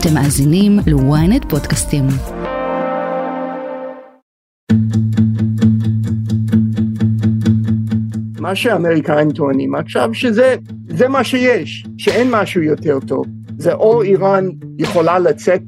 אתם 0.00 0.14
מאזינים 0.14 0.78
ל-ynet 0.86 1.48
פודקאסטים. 1.48 2.04
מה 8.40 8.54
שהאמריקאים 8.54 9.32
טוענים 9.32 9.74
עכשיו 9.74 10.14
שזה 10.14 10.54
זה 10.88 11.08
מה 11.08 11.24
שיש, 11.24 11.86
שאין 11.98 12.28
משהו 12.30 12.62
יותר 12.62 12.98
טוב. 13.06 13.26
זה 13.58 13.72
או 13.72 14.02
איראן 14.02 14.48
יכולה 14.78 15.18
לצאת 15.18 15.62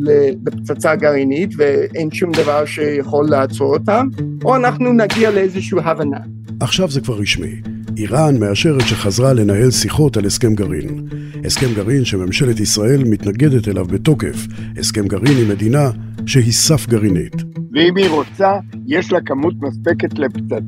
לפצצה 0.00 0.96
גרעינית 0.96 1.50
ואין 1.56 2.10
שום 2.12 2.32
דבר 2.32 2.64
שיכול 2.64 3.26
לעצור 3.30 3.74
אותם, 3.74 4.08
או 4.44 4.56
אנחנו 4.56 4.92
נגיע 4.92 5.30
לאיזושהי 5.30 5.78
הבנה. 5.84 6.18
עכשיו 6.60 6.90
זה 6.90 7.00
כבר 7.00 7.18
רשמי. 7.18 7.77
איראן 7.98 8.40
מאשרת 8.40 8.80
שחזרה 8.80 9.32
לנהל 9.32 9.70
שיחות 9.70 10.16
על 10.16 10.24
הסכם 10.24 10.54
גרעין. 10.54 11.08
הסכם 11.44 11.74
גרעין 11.74 12.04
שממשלת 12.04 12.60
ישראל 12.60 13.04
מתנגדת 13.04 13.68
אליו 13.68 13.84
בתוקף. 13.84 14.46
הסכם 14.78 15.06
גרעין 15.06 15.38
עם 15.38 15.48
מדינה 15.48 15.90
שהיא 16.26 16.52
סף 16.52 16.86
גרעינית. 16.86 17.34
ואם 17.72 17.96
היא 17.96 18.08
רוצה, 18.08 18.52
יש 18.86 19.12
לה 19.12 19.18
כמות 19.20 19.54
מספקת 19.60 20.18
לפצצ... 20.18 20.64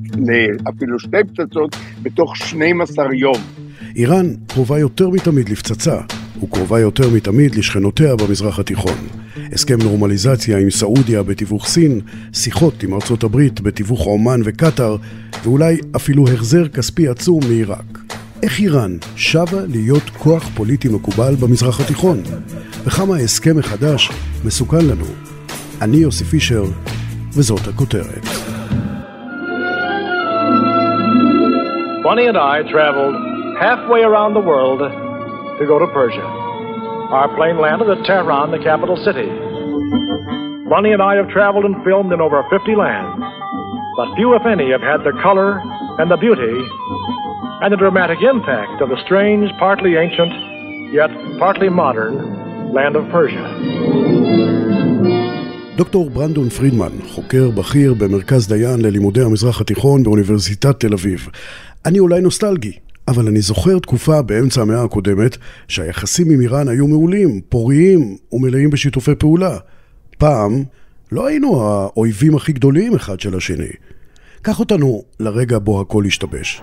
אפילו 0.68 0.98
שתי 0.98 1.16
פצצות 1.28 1.76
בתוך 2.02 2.36
12 2.36 3.14
יום. 3.14 3.36
איראן 3.96 4.26
קרובה 4.46 4.78
יותר 4.78 5.08
מתמיד 5.10 5.48
לפצצה, 5.48 6.00
וקרובה 6.42 6.80
יותר 6.80 7.10
מתמיד 7.10 7.54
לשכנותיה 7.54 8.16
במזרח 8.16 8.58
התיכון. 8.58 8.96
הסכם 9.52 9.78
נורמליזציה 9.82 10.58
עם 10.58 10.70
סעודיה 10.70 11.22
בתיווך 11.22 11.66
סין, 11.66 12.00
שיחות 12.32 12.82
עם 12.82 12.94
ארצות 12.94 13.24
הברית 13.24 13.60
בתיווך 13.60 14.00
עומאן 14.00 14.40
וקטאר, 14.44 14.96
ואולי 15.44 15.78
אפילו 15.96 16.28
החזר 16.28 16.68
כספי 16.68 17.08
עצום 17.08 17.40
מעיראק. 17.48 17.98
איך 18.42 18.60
איראן 18.60 18.96
שבה 19.16 19.66
להיות 19.68 20.10
כוח 20.18 20.48
פוליטי 20.54 20.88
מקובל 20.88 21.34
במזרח 21.40 21.80
התיכון? 21.80 22.22
וכמה 22.84 23.16
ההסכם 23.16 23.56
מחדש 23.56 24.10
מסוכן 24.44 24.86
לנו? 24.86 25.06
אני 25.82 25.96
יוסי 25.96 26.24
פישר, 26.24 26.64
וזאת 27.32 27.68
הכותרת. 27.68 28.24
Bonnie 32.04 32.26
and 32.26 32.38
I 32.38 32.62
traveled 32.74 33.14
halfway 33.60 34.02
around 34.10 34.32
the 34.34 34.44
world 34.50 34.80
to 35.59 35.63
go 35.65 35.79
to 35.79 35.87
Persia. 35.87 36.27
Our 37.17 37.29
plane 37.35 37.57
landed 37.59 37.89
at 37.89 38.03
Tehran, 38.05 38.51
the 38.51 38.59
capital 38.59 38.97
city. 39.07 39.29
Bonnie 40.69 40.93
and 40.97 41.01
I 41.01 41.15
have 41.15 41.29
traveled 41.29 41.65
and 41.69 41.75
filmed 41.85 42.11
in 42.11 42.19
over 42.19 42.41
50 42.49 42.75
lands, 42.75 43.21
but 43.97 44.07
few, 44.15 44.33
if 44.35 44.45
any, 44.45 44.71
have 44.75 44.81
had 44.81 45.01
the 45.07 45.13
color 45.21 45.61
and 45.99 46.09
the 46.09 46.17
beauty 46.17 46.57
and 47.61 47.71
the 47.71 47.77
dramatic 47.77 48.19
impact 48.21 48.81
of 48.83 48.89
the 48.89 48.99
strange, 49.05 49.47
partly 49.59 49.95
ancient, 49.95 50.33
yet 50.91 51.11
partly 51.39 51.69
modern 51.69 52.13
land 52.73 52.95
of 52.95 53.05
Persia. 53.11 53.45
דוקטור 55.77 56.09
ברנדון 56.09 56.49
פרידמן, 56.49 56.91
חוקר 57.07 57.49
בכיר 57.51 57.93
במרכז 57.93 58.47
דיין 58.47 58.81
ללימודי 58.81 59.21
המזרח 59.21 59.61
התיכון 59.61 60.03
באוניברסיטת 60.03 60.79
תל 60.79 60.93
אביב. 60.93 61.29
אני 61.85 61.99
אולי 61.99 62.21
נוסטלגי, 62.21 62.71
אבל 63.08 63.28
אני 63.28 63.40
זוכר 63.40 63.78
תקופה 63.78 64.22
באמצע 64.22 64.62
המאה 64.62 64.84
הקודמת 64.84 65.36
שהיחסים 65.68 66.30
עם 66.30 66.40
איראן 66.40 66.68
היו 66.68 66.86
מעולים, 66.86 67.40
פוריים 67.48 68.16
ומלאים 68.32 68.70
בשיתופי 68.70 69.14
פעולה. 69.14 69.58
פעם 70.18 70.64
לא 71.12 71.26
היינו 71.26 71.62
האויבים 71.62 72.36
הכי 72.36 72.52
גדולים 72.52 72.94
אחד 72.94 73.20
של 73.20 73.36
השני. 73.36 73.72
קח 74.42 74.60
אותנו 74.60 75.02
לרגע 75.20 75.58
בו 75.58 75.80
הכל 75.80 76.04
השתבש. 76.06 76.62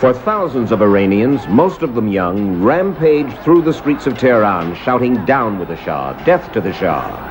For 0.00 0.14
thousands 0.14 0.70
of 0.70 0.80
Iranians, 0.80 1.40
most 1.48 1.82
of 1.82 1.90
them 1.96 2.08
young, 2.20 2.62
rampaged 2.62 3.36
through 3.44 3.62
the 3.68 3.72
streets 3.80 4.06
of 4.06 4.12
Tehran, 4.16 4.66
shouting 4.84 5.14
down 5.26 5.58
with 5.58 5.68
the 5.72 5.78
Shah, 5.84 6.12
death 6.24 6.44
to 6.54 6.60
the 6.60 6.72
Shah. 6.72 7.28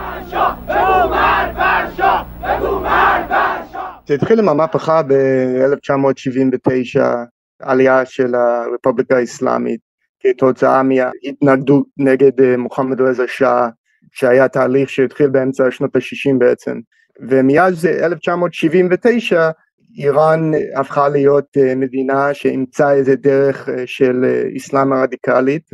זה 4.07 4.13
התחיל 4.13 4.39
עם 4.39 4.49
המהפכה 4.49 5.01
ב-1979, 5.03 6.99
עלייה 7.61 8.05
של 8.05 8.35
הרפובליקה 8.35 9.17
האסלאמית, 9.17 9.79
כתוצאה 10.19 10.81
מהתנגדות 10.83 11.85
נגד 11.97 12.57
מוחמד 12.57 13.01
רזה 13.01 13.27
שאה, 13.27 13.69
שהיה 14.11 14.47
תהליך 14.47 14.89
שהתחיל 14.89 15.27
באמצע 15.27 15.71
שנות 15.71 15.95
ה-60 15.95 16.37
בעצם. 16.37 16.79
ומאז 17.29 17.85
1979 17.85 19.49
איראן 19.97 20.51
הפכה 20.75 21.09
להיות 21.09 21.57
מדינה 21.75 22.33
שאימצה 22.33 22.91
איזה 22.91 23.15
דרך 23.15 23.69
של 23.85 24.25
אסלאם 24.57 24.93
הרדיקלית 24.93 25.69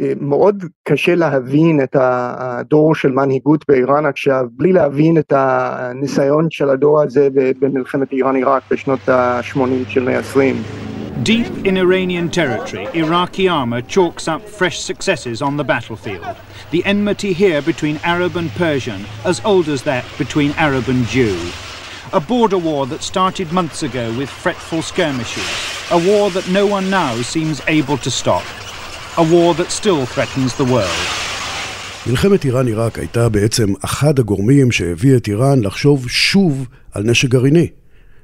ומאוד 0.00 0.64
קשה 0.88 1.14
להבין 1.14 1.80
את 1.82 1.96
הדור 1.98 2.94
של 2.94 3.10
מנהיגות 3.10 3.64
באיראן 3.68 4.06
עכשיו 4.06 4.44
בלי 4.50 4.72
להבין 4.72 5.18
את 5.18 5.32
הניסיון 5.36 6.46
של 6.50 6.70
הדור 6.70 7.02
הזה 7.02 7.28
במלחמת 7.60 8.12
איראן-עיראק 8.12 8.62
בשנות 8.70 9.08
ה-80 9.08 9.88
של 9.88 10.04
מאה 10.04 10.18
ה-20. 10.18 10.95
Deep 11.23 11.67
in 11.67 11.77
Iranian 11.77 12.29
territory, 12.29 12.87
Iraqi 12.93 13.47
armour 13.47 13.81
chalks 13.83 14.27
up 14.27 14.41
fresh 14.59 14.79
successes 14.79 15.41
on 15.41 15.57
the 15.57 15.63
battlefield. 15.63 16.35
The 16.71 16.83
enmity 16.85 17.33
here 17.33 17.61
between 17.61 17.97
Arab 18.03 18.35
and 18.37 18.49
Persian, 18.51 19.05
as 19.23 19.41
old 19.45 19.67
as 19.67 19.83
that 19.83 20.05
between 20.17 20.51
Arab 20.67 20.85
and 20.89 21.05
Jew. 21.05 21.37
A 22.13 22.19
border 22.19 22.57
war 22.57 22.87
that 22.87 23.03
started 23.03 23.51
months 23.51 23.83
ago 23.83 24.05
with 24.17 24.29
fretful 24.29 24.81
skirmishes. 24.81 25.49
A 25.91 25.99
war 26.09 26.31
that 26.31 26.49
no 26.49 26.65
one 26.65 26.89
now 26.89 27.13
seems 27.21 27.61
able 27.67 27.97
to 28.05 28.11
stop. 28.21 28.45
A 29.17 29.23
war 29.35 29.53
that 29.53 29.71
still 29.71 30.05
threatens 30.05 30.55
the 30.55 30.65
world. 30.65 31.01
מלחמת 32.07 32.45
איראן-עיראק 32.45 32.99
הייתה 32.99 33.29
בעצם 33.29 33.73
אחד 33.81 34.19
הגורמים 34.19 34.71
שהביא 34.71 35.17
את 35.17 35.27
איראן 35.27 35.63
לחשוב 35.63 36.09
שוב 36.09 36.67
על 36.91 37.03
נשק 37.03 37.29
גרעיני. 37.29 37.67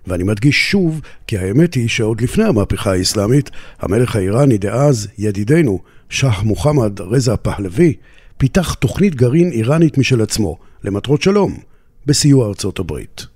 ואני 0.06 0.22
מדגיש 0.22 0.70
שוב, 0.70 1.00
כי 1.26 1.38
האמת 1.38 1.74
היא 1.74 1.88
שעוד 1.88 2.20
לפני 2.20 2.44
המהפכה 2.44 2.92
האסלאמית, 2.92 3.50
המלך 3.80 4.16
האיראני 4.16 4.58
דאז, 4.58 5.08
ידידנו, 5.18 5.78
שח 6.08 6.42
מוחמד 6.42 7.00
רזה 7.00 7.36
פהלוי, 7.36 7.94
פיתח 8.36 8.74
תוכנית 8.74 9.14
גרעין 9.14 9.52
איראנית 9.52 9.98
משל 9.98 10.22
עצמו, 10.22 10.58
למטרות 10.84 11.22
שלום, 11.22 11.52
בסיוע 12.06 12.48
ארצות 12.48 12.78
הברית. 12.78 13.26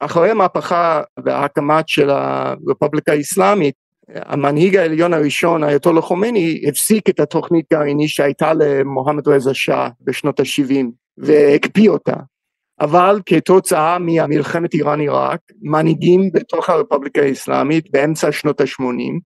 אחרי 0.00 0.30
המהפכה 0.30 1.02
וההקמת 1.24 1.88
של 1.88 2.10
הרפובליקה 2.10 3.12
האסלאמית, 3.12 3.74
המנהיג 4.08 4.76
העליון 4.76 5.14
הראשון, 5.14 5.64
אייתולה 5.64 6.00
חומני, 6.00 6.62
הפסיק 6.68 7.08
את 7.08 7.20
התוכנית 7.20 7.66
גרעינית 7.72 8.08
שהייתה 8.08 8.52
למוחמד 8.54 9.28
רזה 9.28 9.54
שאה 9.54 9.88
בשנות 10.00 10.40
ה-70 10.40 10.86
והקפיא 11.18 11.90
אותה. 11.90 12.16
אבל 12.80 13.20
כתוצאה 13.26 13.96
ממלחמת 14.00 14.74
איראן-עיראק, 14.74 15.40
מנהיגים 15.62 16.30
בתוך 16.32 16.70
הרפובליקה 16.70 17.22
האסלאמית 17.22 17.90
באמצע 17.90 18.32
שנות 18.32 18.60
ה-80, 18.60 19.20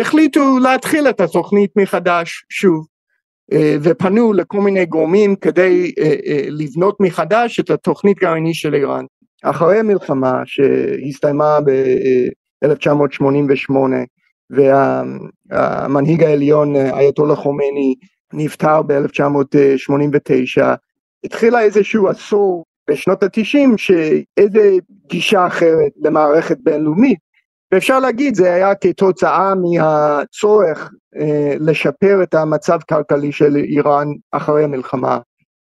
החליטו 0.00 0.58
להתחיל 0.58 1.08
את 1.08 1.20
התוכנית 1.20 1.70
מחדש 1.76 2.44
שוב, 2.50 2.86
ופנו 3.82 4.32
לכל 4.32 4.60
מיני 4.60 4.86
גורמים 4.86 5.36
כדי 5.36 5.92
לבנות 6.50 7.00
מחדש 7.00 7.60
את 7.60 7.70
התוכנית 7.70 8.18
גרעינית 8.18 8.54
של 8.54 8.74
איראן. 8.74 9.04
אחרי 9.42 9.78
המלחמה 9.78 10.42
שהסתיימה 10.44 11.58
ב-1988 11.60 13.72
והמנהיג 15.50 16.22
העליון 16.22 16.76
אייתולה 16.76 17.36
חומני 17.36 17.94
נפטר 18.32 18.82
ב-1989, 18.82 20.62
התחילה 21.24 21.62
איזשהו 21.62 22.08
עשור 22.08 22.64
בשנות 22.88 23.22
התשעים 23.22 23.78
שאיזה 23.78 24.76
גישה 25.06 25.46
אחרת 25.46 25.92
למערכת 25.96 26.56
בינלאומית. 26.62 27.18
ואפשר 27.72 27.98
להגיד 27.98 28.34
זה 28.34 28.54
היה 28.54 28.74
כתוצאה 28.74 29.52
מהצורך 29.54 30.90
אה, 31.20 31.54
לשפר 31.60 32.22
את 32.22 32.34
המצב 32.34 32.78
כלכלי 32.88 33.32
של 33.32 33.56
איראן 33.56 34.08
אחרי 34.32 34.64
המלחמה. 34.64 35.18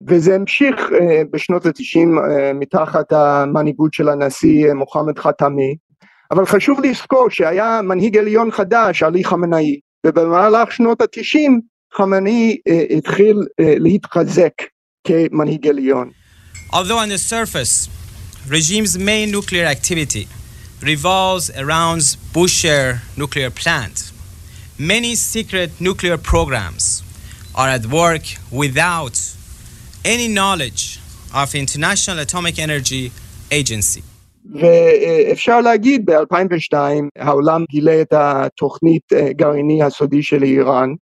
וזה 0.07 0.36
המשיך 0.36 0.92
אה, 1.01 1.21
בשנות 1.31 1.66
התשעים 1.66 2.19
אה, 2.19 2.54
מתחת 2.54 3.13
המנהיגות 3.13 3.94
של 3.94 4.10
הנשיא 4.10 4.74
מוחמד 4.74 5.19
חתמי 5.19 5.75
אבל 6.31 6.45
חשוב 6.45 6.80
לזכור 6.83 7.30
שהיה 7.30 7.81
מנהיג 7.83 8.18
עליון 8.18 8.51
חדש 8.51 9.04
עלי 9.04 9.24
חמנאי 9.24 9.80
ובמהלך 10.06 10.72
שנות 10.72 11.01
התשעים 11.01 11.62
חמנאי 11.94 12.57
אה, 12.68 12.83
התחיל 12.98 13.38
אה, 13.60 13.74
להתחזק 13.77 14.54
כמנהיג 15.07 15.68
עליון 15.68 16.10
Although 16.73 16.99
on 16.99 17.09
the 17.09 17.19
surface, 17.19 17.88
regime's 18.49 18.99
main 18.99 19.31
nuclear 19.31 19.67
activity 19.67 20.29
revolves 20.82 21.50
around 21.50 22.00
Bushehr 22.35 23.00
nuclear 23.17 23.50
plant, 23.50 24.12
many 24.79 25.15
secret 25.15 25.71
nuclear 25.81 26.19
programs 26.19 27.03
are 27.55 27.69
at 27.69 27.87
work 27.87 28.25
without 28.50 29.17
any 30.05 30.29
knowledge 30.29 30.99
of 31.35 31.55
International 31.55 32.19
Atomic 32.19 32.59
Energy 32.59 33.12
Agency. 33.50 34.03
ואפשר 34.53 35.61
להגיד 35.61 36.06
ב-2002 36.06 36.76
העולם 37.19 37.65
גילה 37.71 38.00
את 38.00 38.12
התוכנית 38.12 39.12
גרעיני 39.37 39.82
הסודי 39.82 40.23
של 40.23 40.43
איראן 40.43 40.94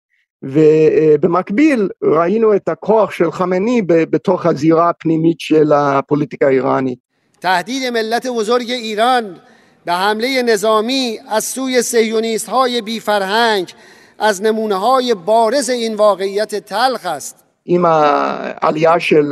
ובמקביל 0.43 1.89
ראינו 2.03 2.55
את 2.57 2.69
הכוח 2.69 3.11
של 3.11 3.33
חמני 3.33 3.83
בתוך 3.87 4.47
הזירה 4.47 4.89
הפנימית 4.89 5.41
של 5.41 5.73
הפוליטיקה 5.73 6.47
האיראנית. 6.47 6.99
تهدید 7.41 7.93
ملت 7.93 8.27
بزرگ 8.27 8.71
ایران 8.71 9.37
به 9.85 9.93
حمله 9.93 10.43
نظامی 10.43 11.19
از 11.29 11.45
سوی 11.45 11.83
سهیونیست 11.83 12.49
های 12.49 12.83
بی 12.83 13.01
فرهنگ 13.01 13.73
از 14.19 14.43
نمونه 14.43 14.75
های 14.75 15.15
بارز 15.15 15.71
این 15.71 15.95
واقعیت 15.95 16.55
تلخ 16.55 17.07
است 17.07 17.45
עם 17.65 17.85
העלייה 17.85 19.01
של 19.01 19.25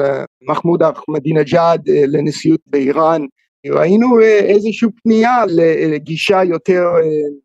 מחמוד 0.49 0.83
אחמדינג'אד 0.83 1.81
לנשיאות 1.89 2.61
באיראן 2.67 3.27
ראינו 3.67 4.21
איזושהי 4.23 4.89
פנייה 5.03 5.45
לגישה 5.91 6.45
יותר 6.45 6.85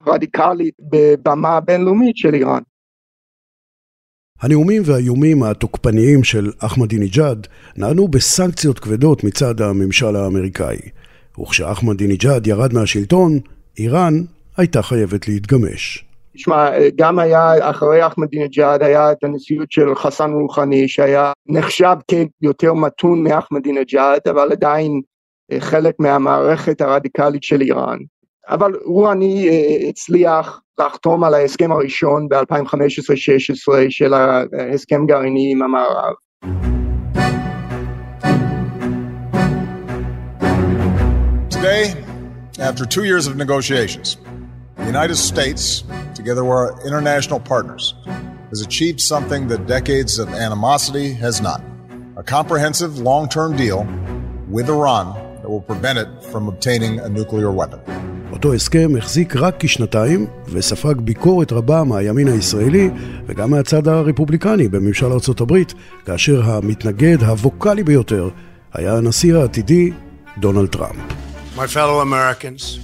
רדיקלית 0.07 0.73
בבמה 0.79 1.57
הבינלאומית 1.57 2.17
של 2.17 2.33
איראן. 2.33 2.61
הנאומים 4.42 4.82
והאיומים 4.84 5.42
התוקפניים 5.42 6.24
של 6.24 6.50
אחמדינג'אד 6.58 7.46
נענו 7.76 8.08
בסנקציות 8.08 8.78
כבדות 8.78 9.24
מצד 9.24 9.60
הממשל 9.60 10.16
האמריקאי. 10.16 10.78
וכשאחמדינג'אד 11.40 12.46
ירד 12.46 12.72
מהשלטון, 12.74 13.38
איראן 13.78 14.14
הייתה 14.56 14.82
חייבת 14.82 15.28
להתגמש. 15.28 16.04
תשמע, 16.34 16.70
גם 16.96 17.18
היה, 17.18 17.70
אחרי 17.70 18.06
אחמדינג'אד 18.06 18.82
היה 18.82 19.12
את 19.12 19.24
הנשיאות 19.24 19.72
של 19.72 19.94
חסן 19.94 20.30
רוחני 20.32 20.88
שהיה 20.88 21.32
נחשב 21.48 21.96
כיותר 22.08 22.74
מתון 22.74 23.22
מאחמדינג'אד, 23.24 24.20
אבל 24.30 24.52
עדיין 24.52 25.00
חלק 25.58 25.94
מהמערכת 25.98 26.80
הרדיקלית 26.80 27.42
של 27.42 27.60
איראן. 27.60 27.98
אבל 28.48 28.72
רוחני 28.84 29.48
הצליח 29.88 30.60
לחתום 30.79 31.23
על 31.23 31.33
ההסכם 31.33 31.71
הראשון 31.71 32.27
ב-2015-16 32.29 33.73
של 33.89 34.13
ההסכם 34.13 35.05
גרעיני 35.07 35.51
עם 35.51 35.61
המערב. 35.61 36.13
Today, 41.49 41.95
after 42.59 42.85
two 42.85 43.05
years 43.05 43.25
of 43.27 43.35
negotiations, 43.35 44.17
the 44.77 44.85
United 44.85 45.15
States, 45.15 45.83
together 46.13 46.43
with 46.43 46.51
our 46.51 46.69
international 46.85 47.39
partners, 47.39 47.95
has 48.51 48.61
achieved 48.61 49.01
something 49.01 49.47
that 49.47 49.65
decades 49.67 50.19
of 50.19 50.27
animosity 50.29 51.13
has 51.13 51.41
not. 51.41 51.61
A 52.17 52.23
comprehensive 52.23 52.99
long-term 52.99 53.55
deal 53.57 53.85
with 54.47 54.69
Iran 54.69 55.07
that 55.41 55.49
will 55.49 55.61
prevent 55.61 55.97
it 55.97 56.07
from 56.31 56.47
obtaining 56.47 56.99
a 56.99 57.09
nuclear 57.09 57.51
weapon. 57.51 57.81
אותו 58.32 58.54
הסכם 58.54 58.90
החזיק 58.98 59.36
רק 59.36 59.54
כשנתיים 59.58 60.26
וספג 60.48 61.00
ביקורת 61.00 61.52
רבה 61.52 61.84
מהימין 61.84 62.28
הישראלי 62.28 62.90
וגם 63.26 63.50
מהצד 63.50 63.88
הרפובליקני 63.88 64.68
בממשל 64.68 65.12
ארצות 65.12 65.40
הברית, 65.40 65.74
כאשר 66.06 66.42
המתנגד 66.44 67.22
הווקאלי 67.22 67.84
ביותר 67.84 68.28
היה 68.74 68.96
הנשיא 68.96 69.36
העתידי 69.36 69.90
דונלד 70.38 70.68
טראמפ. 70.68 70.96
My 71.56 71.66
fellow 71.66 72.00
Americans, 72.00 72.78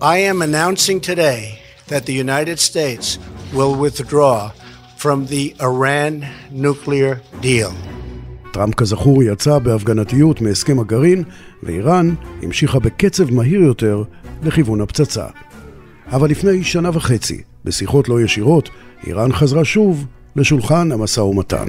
I 0.00 0.18
am 0.30 0.42
announcing 0.42 1.00
today 1.00 1.58
that 1.88 2.06
the 2.06 2.12
United 2.12 2.58
States 2.58 3.18
will 3.54 3.74
withdraw 3.84 4.50
from 4.98 5.26
the 5.26 5.54
Iran 5.60 6.12
nuclear 6.50 7.20
deal. 7.42 7.72
טראמפ 8.52 8.74
כזכור 8.74 9.22
יצא 9.22 9.58
בהפגנתיות 9.58 10.40
מהסכם 10.40 10.80
הגרעין, 10.80 11.24
ואיראן 11.62 12.14
המשיכה 12.42 12.78
בקצב 12.78 13.30
מהיר 13.30 13.60
יותר 13.60 14.04
לכיוון 14.46 14.80
הפצצה. 14.80 15.26
אבל 16.12 16.30
לפני 16.30 16.64
שנה 16.64 16.90
וחצי, 16.92 17.42
בשיחות 17.64 18.08
לא 18.08 18.20
ישירות, 18.20 18.68
איראן 19.06 19.32
חזרה 19.32 19.64
שוב 19.64 20.06
לשולחן 20.36 20.92
המשא 20.92 21.20
ומתן. 21.20 21.68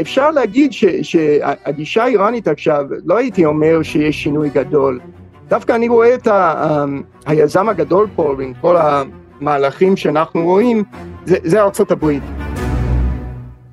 אפשר 0.00 0.30
להגיד 0.30 0.72
ש, 0.72 0.84
שהגישה 1.02 2.04
האיראנית 2.04 2.48
עכשיו, 2.48 2.84
לא 3.04 3.16
הייתי 3.16 3.44
אומר 3.44 3.82
שיש 3.82 4.22
שינוי 4.22 4.50
גדול. 4.50 5.00
דווקא 5.48 5.72
אני 5.72 5.88
רואה 5.88 6.14
את 6.14 6.26
ה, 6.26 6.84
היזם 7.26 7.68
הגדול 7.68 8.08
פה, 8.16 8.36
עם 8.42 8.52
כל 8.60 8.76
המהלכים 8.76 9.96
שאנחנו 9.96 10.44
רואים, 10.44 10.84
זה, 11.26 11.36
זה 11.44 11.62
ארצות 11.62 11.90
הברית. 11.90 12.22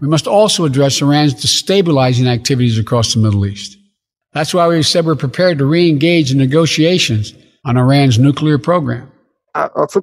We 0.01 0.07
must 0.07 0.27
also 0.27 0.65
address 0.65 1.01
Iran's 1.01 1.33
destabilizing 1.33 2.27
activities 2.27 2.77
across 2.77 3.13
the 3.13 3.19
Middle 3.25 3.45
East. 3.45 3.77
That's 4.33 4.53
why 4.53 4.67
we 4.67 4.83
said 4.83 5.05
we're 5.05 5.15
prepared 5.27 5.57
to 5.59 5.65
re-engage 5.65 6.27
in 6.33 6.37
negotiations 6.37 7.33
on 7.65 7.77
Iran's 7.77 8.17
nuclear 8.19 8.57
program. 8.57 9.15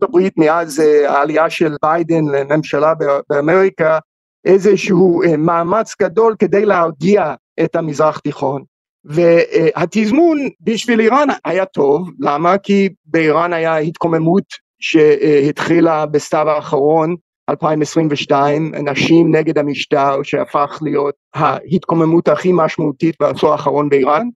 הברית 0.03 0.39
מאז 0.39 0.79
העלייה 1.09 1.51
של 1.51 1.77
ביידן 1.83 2.25
לממשלה 2.25 2.93
באמריקה 3.31 3.99
איזשהו 4.45 5.21
מאמץ 5.39 5.95
גדול 6.03 6.35
כדי 6.39 6.65
להרגיע 6.65 7.35
את 7.65 7.77
המזרח 7.77 8.19
תיכון. 8.19 8.63
והתזמון 9.05 10.39
בשביל 10.61 11.01
איראן 11.01 11.29
היה 11.45 11.65
טוב, 11.65 12.11
למה? 12.21 12.59
כי 12.59 12.89
באיראן 13.05 13.53
היה 13.53 13.77
התקוממות 13.77 14.45
שהתחילה 14.81 16.07
בסתיו 16.07 16.49
האחרון 16.49 17.17
2022, 17.51 18.75
נשים 18.75 19.35
נגד 19.35 19.59
המשטר 19.59 20.23
שהפך 20.23 20.79
להיות 20.83 21.15
ההתקוממות 21.35 22.29
הכי 22.29 22.51
משמעותית 22.53 23.17
בעשור 23.21 23.53
האחרון 23.53 23.89
באיראן, 23.89 24.29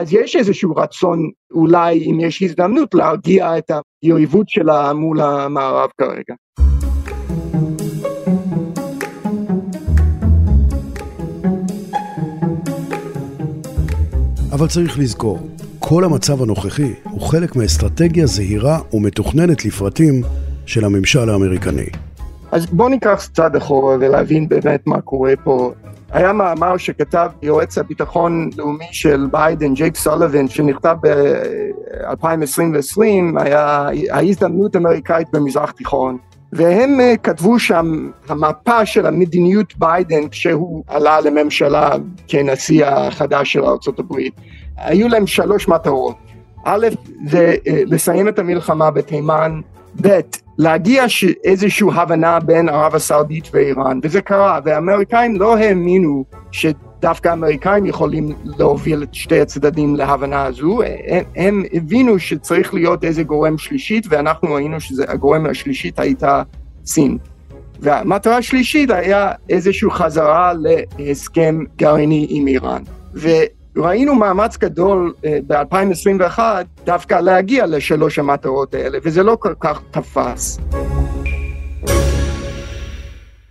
אז 0.00 0.12
יש 0.12 0.36
איזשהו 0.36 0.76
רצון 0.76 1.30
אולי 1.52 2.10
אם 2.10 2.20
יש 2.20 2.42
הזדמנות 2.42 2.94
להרגיע 2.94 3.58
את 3.58 3.70
היריבות 4.02 4.48
שלה 4.48 4.92
מול 4.92 5.20
המערב 5.20 5.90
כרגע. 5.98 6.34
אבל 14.52 14.66
צריך 14.68 14.98
לזכור, 14.98 15.38
כל 15.78 16.04
המצב 16.04 16.42
הנוכחי 16.42 16.94
הוא 17.10 17.20
חלק 17.20 17.56
מאסטרטגיה 17.56 18.26
זהירה 18.26 18.78
ומתוכננת 18.92 19.64
לפרטים 19.64 20.22
של 20.66 20.84
הממשל 20.84 21.30
האמריקני. 21.30 21.86
אז 22.52 22.66
בואו 22.66 22.88
ניקח 22.88 23.28
צעד 23.32 23.56
אחורה 23.56 23.96
ולהבין 24.00 24.48
באמת 24.48 24.86
מה 24.86 25.00
קורה 25.00 25.32
פה. 25.44 25.72
היה 26.12 26.32
מאמר 26.32 26.76
שכתב 26.76 27.28
יועץ 27.42 27.78
הביטחון 27.78 28.50
לאומי 28.56 28.88
של 28.92 29.26
ביידן, 29.30 29.74
ג'ייק 29.74 29.96
סוליבן, 29.96 30.48
שנכתב 30.48 30.96
ב-2020, 31.02 33.02
היה 33.36 33.88
ההזדמנות 34.10 34.74
האמריקאית 34.74 35.28
במזרח 35.32 35.70
תיכון. 35.70 36.16
והם 36.52 36.98
כתבו 37.22 37.58
שם 37.58 38.10
המפה 38.28 38.86
של 38.86 39.06
המדיניות 39.06 39.74
ביידן 39.78 40.28
כשהוא 40.28 40.84
עלה 40.88 41.20
לממשלה 41.20 41.90
כנשיא 42.28 42.86
החדש 42.86 43.52
של 43.52 43.64
ארה"ב. 43.64 44.14
היו 44.76 45.08
להם 45.08 45.26
שלוש 45.26 45.68
מטרות. 45.68 46.16
א', 46.64 46.86
זה 47.26 47.54
לסיים 47.66 48.28
את 48.28 48.38
המלחמה 48.38 48.90
בתימן, 48.90 49.60
ב', 50.02 50.20
להגיע 50.58 51.04
איזושהי 51.44 51.88
הבנה 51.94 52.40
בין 52.40 52.68
ערב 52.68 52.94
הסעודית 52.94 53.50
ואיראן, 53.52 54.00
וזה 54.02 54.20
קרה, 54.20 54.60
והאמריקאים 54.64 55.36
לא 55.36 55.56
האמינו 55.56 56.24
שדווקא 56.52 57.28
האמריקאים 57.28 57.86
יכולים 57.86 58.28
להוביל 58.44 59.02
את 59.02 59.14
שתי 59.14 59.40
הצדדים 59.40 59.96
להבנה 59.96 60.42
הזו, 60.42 60.82
הם, 61.06 61.24
הם 61.36 61.64
הבינו 61.72 62.18
שצריך 62.18 62.74
להיות 62.74 63.04
איזה 63.04 63.22
גורם 63.22 63.58
שלישית, 63.58 64.06
ואנחנו 64.08 64.52
ראינו 64.52 64.80
שהגורם 64.80 65.46
השלישית 65.46 65.98
הייתה 65.98 66.42
סין. 66.84 67.18
והמטרה 67.80 68.36
השלישית 68.36 68.90
היה 68.90 69.32
איזושהי 69.48 69.90
חזרה 69.90 70.52
להסכם 70.98 71.58
גרעיני 71.76 72.26
עם 72.30 72.48
איראן. 72.48 72.82
ראינו 73.76 74.14
מאמץ 74.14 74.56
גדול 74.56 75.14
ב-2021 75.46 76.38
דווקא 76.84 77.14
להגיע 77.14 77.66
לשלוש 77.66 78.18
המטרות 78.18 78.74
האלה, 78.74 78.98
וזה 79.02 79.22
לא 79.22 79.36
כל 79.40 79.54
כך 79.60 79.82
תפס. 79.90 80.58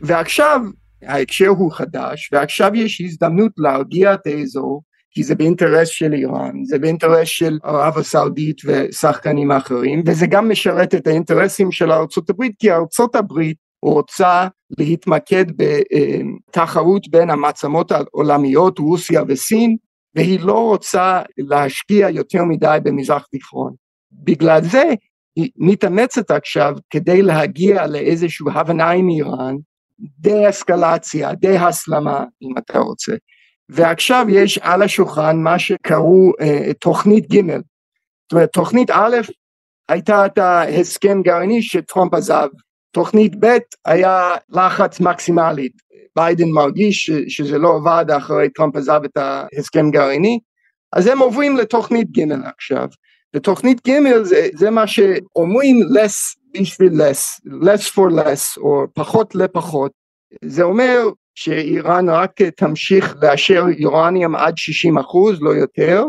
ועכשיו 0.01 0.61
ההקשר 1.03 1.47
הוא 1.47 1.71
חדש, 1.71 2.29
ועכשיו 2.33 2.75
יש 2.75 3.01
הזדמנות 3.01 3.51
להרגיע 3.57 4.13
את 4.13 4.27
האזור, 4.27 4.83
כי 5.11 5.23
זה 5.23 5.35
באינטרס 5.35 5.87
של 5.87 6.13
איראן, 6.13 6.63
זה 6.63 6.79
באינטרס 6.79 7.27
של 7.27 7.57
ערב 7.63 7.97
הסעודית 7.97 8.61
ושחקנים 8.65 9.51
אחרים, 9.51 10.03
וזה 10.05 10.27
גם 10.27 10.49
משרת 10.49 10.95
את 10.95 11.07
האינטרסים 11.07 11.71
של 11.71 11.91
ארצות 11.91 12.29
הברית, 12.29 12.55
כי 12.59 12.71
ארצות 12.71 13.15
הברית 13.15 13.57
רוצה 13.83 14.47
להתמקד 14.77 15.45
בתחרות 15.57 17.07
בין 17.09 17.29
המעצמות 17.29 17.91
העולמיות, 17.91 18.79
רוסיה 18.79 19.23
וסין, 19.27 19.77
והיא 20.15 20.39
לא 20.39 20.59
רוצה 20.59 21.21
להשקיע 21.37 22.09
יותר 22.09 22.43
מדי 22.43 22.77
במזרח 22.83 23.25
תיכון. 23.25 23.73
בגלל 24.11 24.61
זה 24.61 24.93
היא 25.35 25.51
מתאמצת 25.57 26.31
עכשיו 26.31 26.75
כדי 26.89 27.21
להגיע 27.21 27.87
לאיזושהי 27.87 28.45
הבנה 28.53 28.91
עם 28.91 29.09
איראן, 29.09 29.55
די 29.99 30.49
אסקלציה, 30.49 31.33
די 31.33 31.57
הסלמה 31.57 32.23
אם 32.41 32.57
אתה 32.57 32.79
רוצה. 32.79 33.13
ועכשיו 33.69 34.25
יש 34.29 34.57
על 34.57 34.81
השולחן 34.81 35.37
מה 35.37 35.59
שקראו 35.59 36.31
uh, 36.41 36.73
תוכנית 36.79 37.33
ג' 37.33 37.51
זאת 37.51 38.31
אומרת 38.31 38.49
תוכנית 38.53 38.89
א' 38.91 39.15
הייתה 39.89 40.25
את 40.25 40.37
ההסכם 40.37 41.21
גרעיני 41.21 41.61
שטראמפ 41.61 42.13
עזב 42.13 42.47
תוכנית 42.91 43.35
ב' 43.39 43.57
היה 43.85 44.31
לחץ 44.49 44.99
מקסימלית, 44.99 45.73
ביידן 46.15 46.49
מרגיש 46.49 47.11
שזה 47.27 47.57
לא 47.57 47.75
עבד 47.75 48.05
אחרי 48.17 48.49
טראמפ 48.49 48.75
עזב 48.75 49.01
את 49.05 49.17
ההסכם 49.17 49.91
גרעיני, 49.91 50.39
אז 50.93 51.07
הם 51.07 51.19
עוברים 51.19 51.57
לתוכנית 51.57 52.07
ג' 52.11 52.31
עכשיו, 52.57 52.87
ותוכנית 53.35 53.87
ג' 53.87 54.23
זה, 54.23 54.47
זה 54.55 54.69
מה 54.69 54.87
שאומרים 54.87 55.79
less 55.81 56.39
בשביל 56.59 57.01
less, 57.01 57.47
less 57.47 57.93
for 57.95 58.11
less, 58.11 58.61
או 58.61 58.85
פחות 58.93 59.35
לפחות, 59.35 59.91
זה 60.45 60.63
אומר 60.63 61.09
שאיראן 61.35 62.09
רק 62.09 62.41
תמשיך 62.41 63.15
לאשר 63.21 63.65
יורניום 63.77 64.35
עד 64.35 64.57
60 64.57 64.97
אחוז, 64.97 65.41
לא 65.41 65.49
יותר, 65.49 66.03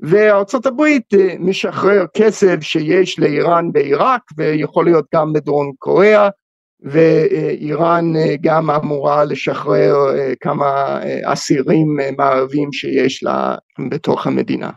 וארצות 0.00 0.66
הברית 0.66 1.14
אה, 1.14 1.34
משחרר 1.38 2.04
כסף 2.16 2.56
שיש 2.60 3.18
לאיראן 3.18 3.72
בעיראק 3.72 4.22
ויכול 4.36 4.84
להיות 4.84 5.04
גם 5.14 5.32
בדרום 5.32 5.72
קוריאה 5.78 6.28
ואיראן 6.82 8.16
אה, 8.16 8.34
גם 8.40 8.70
אמורה 8.70 9.24
לשחרר 9.24 9.94
אה, 10.16 10.32
כמה 10.40 11.00
אסירים 11.24 11.96
מערבים 12.16 12.72
שיש 12.72 13.22
לה 13.22 13.54
בתוך 13.90 14.26
המדינה. 14.26 14.70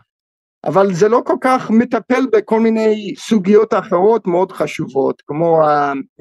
אבל 0.64 0.92
זה 0.92 1.08
לא 1.08 1.22
כל 1.26 1.36
כך 1.40 1.70
מטפל 1.70 2.26
בכל 2.32 2.60
מיני 2.60 3.14
סוגיות 3.16 3.74
אחרות 3.74 4.26
מאוד 4.26 4.52
חשובות 4.52 5.22
כמו 5.26 5.60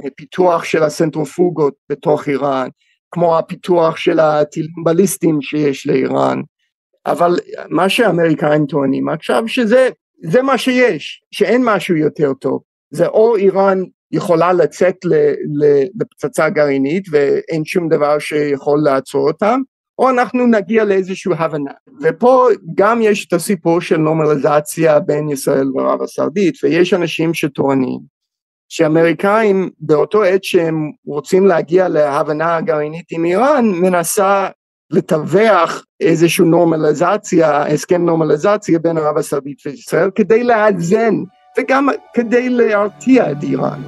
הפיתוח 0.06 0.64
של 0.64 0.84
הסנטרופוגות 0.84 1.74
בתוך 1.90 2.28
איראן, 2.28 2.70
כמו 3.12 3.38
הפיתוח 3.38 3.98
של 3.98 4.20
הטילים 4.20 4.84
בליסטיים 4.84 5.42
שיש 5.42 5.88
לאיראן 5.88 6.42
אבל 7.08 7.36
מה 7.70 7.90
שהאמריקאים 7.90 8.66
טוענים 8.66 9.10
עכשיו 9.10 9.44
שזה 9.48 9.90
זה 10.24 10.42
מה 10.42 10.58
שיש, 10.58 11.22
שאין 11.32 11.62
משהו 11.66 11.96
יותר 11.96 12.34
טוב, 12.34 12.62
זה 12.92 13.08
או 13.08 13.36
איראן 13.36 13.84
יכולה 14.12 14.54
לצאת 14.54 14.96
לפצצה 16.00 16.50
גרעינית 16.50 17.06
ואין 17.12 17.66
שום 17.66 17.90
דבר 17.90 18.20
שיכול 18.20 18.80
לעצור 18.84 19.28
אותם, 19.28 19.62
או 20.00 20.10
אנחנו 20.10 20.48
נגיע 20.48 20.84
לאיזושהי 20.84 21.32
הבנה. 21.38 21.72
ופה 22.02 22.48
גם 22.76 23.02
יש 23.02 23.28
את 23.28 23.34
הסיפור 23.34 23.82
של 23.82 23.98
נורמליזציה 23.98 25.00
בין 25.00 25.30
ישראל 25.30 25.68
וערב 25.76 26.02
הסעודית, 26.02 26.56
ויש 26.64 26.94
אנשים 26.94 27.34
שטוענים 27.34 28.00
שאמריקאים 28.70 29.70
באותו 29.80 30.24
עת 30.24 30.44
שהם 30.44 30.92
רוצים 31.06 31.46
להגיע 31.46 31.88
להבנה 31.88 32.62
גרעינית 32.62 33.06
עם 33.12 33.26
איראן, 33.26 33.66
מנסה 33.66 34.48
לתווך 34.92 35.84
איזושהי 36.00 36.46
נורמליזציה, 36.46 37.66
הסכם 37.66 38.06
נורמליזציה 38.06 38.80
בין 38.80 38.98
ערב 38.98 39.18
הסעודית 39.18 39.58
וישראל 39.66 40.10
כדי 40.16 40.44
לאזן 40.44 41.16
וגם 41.60 41.90
כדי 42.14 42.50
להרתיע 42.50 43.32
את 43.32 43.44
איראן. 43.44 43.82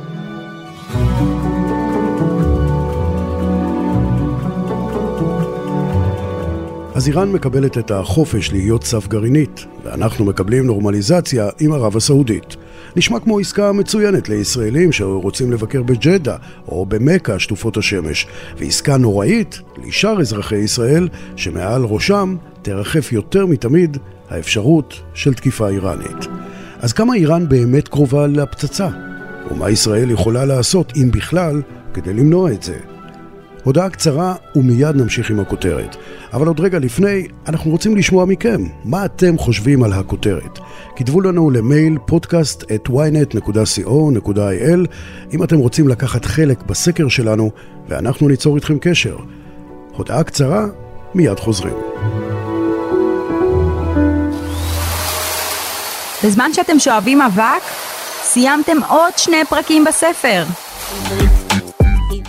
אז 6.95 7.07
איראן 7.07 7.31
מקבלת 7.31 7.77
את 7.77 7.91
החופש 7.91 8.51
להיות 8.51 8.83
סף 8.83 9.07
גרעינית, 9.07 9.65
ואנחנו 9.83 10.25
מקבלים 10.25 10.65
נורמליזציה 10.65 11.49
עם 11.59 11.73
ערב 11.73 11.97
הסעודית. 11.97 12.55
נשמע 12.99 13.19
כמו 13.19 13.39
עסקה 13.39 13.71
מצוינת 13.71 14.29
לישראלים 14.29 14.91
שרוצים 14.91 15.51
לבקר 15.51 15.83
בג'דה 15.83 16.35
או 16.67 16.85
במכה 16.85 17.39
שטופות 17.39 17.77
השמש, 17.77 18.27
ועסקה 18.57 18.97
נוראית 18.97 19.59
לשאר 19.85 20.21
אזרחי 20.21 20.55
ישראל 20.55 21.07
שמעל 21.35 21.85
ראשם 21.85 22.35
תרחף 22.61 23.11
יותר 23.11 23.45
מתמיד 23.45 23.97
האפשרות 24.29 25.01
של 25.13 25.33
תקיפה 25.33 25.69
איראנית. 25.69 26.27
אז 26.79 26.93
כמה 26.93 27.15
איראן 27.15 27.49
באמת 27.49 27.87
קרובה 27.87 28.27
לפצצה? 28.27 28.87
ומה 29.51 29.69
ישראל 29.69 30.11
יכולה 30.11 30.45
לעשות, 30.45 30.93
אם 30.95 31.11
בכלל, 31.11 31.61
כדי 31.93 32.13
למנוע 32.13 32.51
את 32.51 32.63
זה? 32.63 32.77
הודעה 33.69 33.89
קצרה 33.89 34.35
ומיד 34.55 34.95
נמשיך 34.95 35.29
עם 35.29 35.39
הכותרת. 35.39 35.95
אבל 36.33 36.47
עוד 36.47 36.59
רגע 36.59 36.79
לפני, 36.79 37.27
אנחנו 37.47 37.71
רוצים 37.71 37.95
לשמוע 37.95 38.25
מכם. 38.25 38.63
מה 38.83 39.05
אתם 39.05 39.37
חושבים 39.37 39.83
על 39.83 39.93
הכותרת? 39.93 40.59
כתבו 40.95 41.21
לנו 41.21 41.49
למייל 41.49 41.97
פודקאסט 42.05 42.63
את 42.75 42.87
ynet.co.il 42.87 44.87
אם 45.33 45.43
אתם 45.43 45.57
רוצים 45.57 45.87
לקחת 45.87 46.25
חלק 46.25 46.63
בסקר 46.63 47.07
שלנו, 47.07 47.51
ואנחנו 47.87 48.27
ניצור 48.27 48.55
איתכם 48.55 48.77
קשר. 48.81 49.17
הודעה 49.95 50.23
קצרה, 50.23 50.65
מיד 51.15 51.39
חוזרים. 51.39 51.75
בזמן 56.23 56.49
שאתם 56.53 56.79
שואבים 56.79 57.21
אבק, 57.21 57.63
סיימתם 58.23 58.77
עוד 58.87 59.13
שני 59.17 59.45
פרקים 59.49 59.85
בספר. 59.85 60.43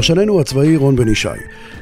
פרשננו 0.00 0.40
הצבאי 0.40 0.76
רון 0.76 0.96
בן 0.96 1.08
ישי, 1.08 1.28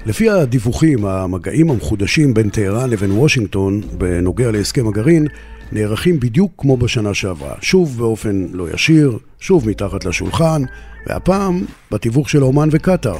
לפי 0.06 0.30
הדיווחים, 0.30 1.04
המגעים 1.04 1.70
המחודשים 1.70 2.34
בין 2.34 2.50
טהרן 2.50 2.90
לבין 2.90 3.10
וושינגטון 3.10 3.80
בנוגע 3.98 4.50
להסכם 4.50 4.88
הגרעין 4.88 5.26
נערכים 5.72 6.20
בדיוק 6.20 6.52
כמו 6.58 6.76
בשנה 6.76 7.14
שעברה, 7.14 7.54
שוב 7.60 7.98
באופן 7.98 8.46
לא 8.52 8.70
ישיר, 8.70 9.18
שוב 9.40 9.68
מתחת 9.68 10.04
לשולחן, 10.04 10.62
והפעם 11.06 11.64
בתיווך 11.90 12.30
של 12.30 12.44
אומן 12.44 12.68
וקטאר. 12.72 13.18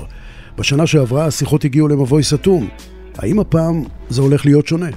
בשנה 0.56 0.86
שעברה 0.86 1.26
השיחות 1.26 1.64
הגיעו 1.64 1.88
למבוי 1.88 2.22
סתום. 2.22 2.68
האם 3.18 3.38
הפעם 3.38 3.82
זה 4.08 4.22
הולך 4.22 4.46
להיות 4.46 4.66
שונה? 4.66 4.88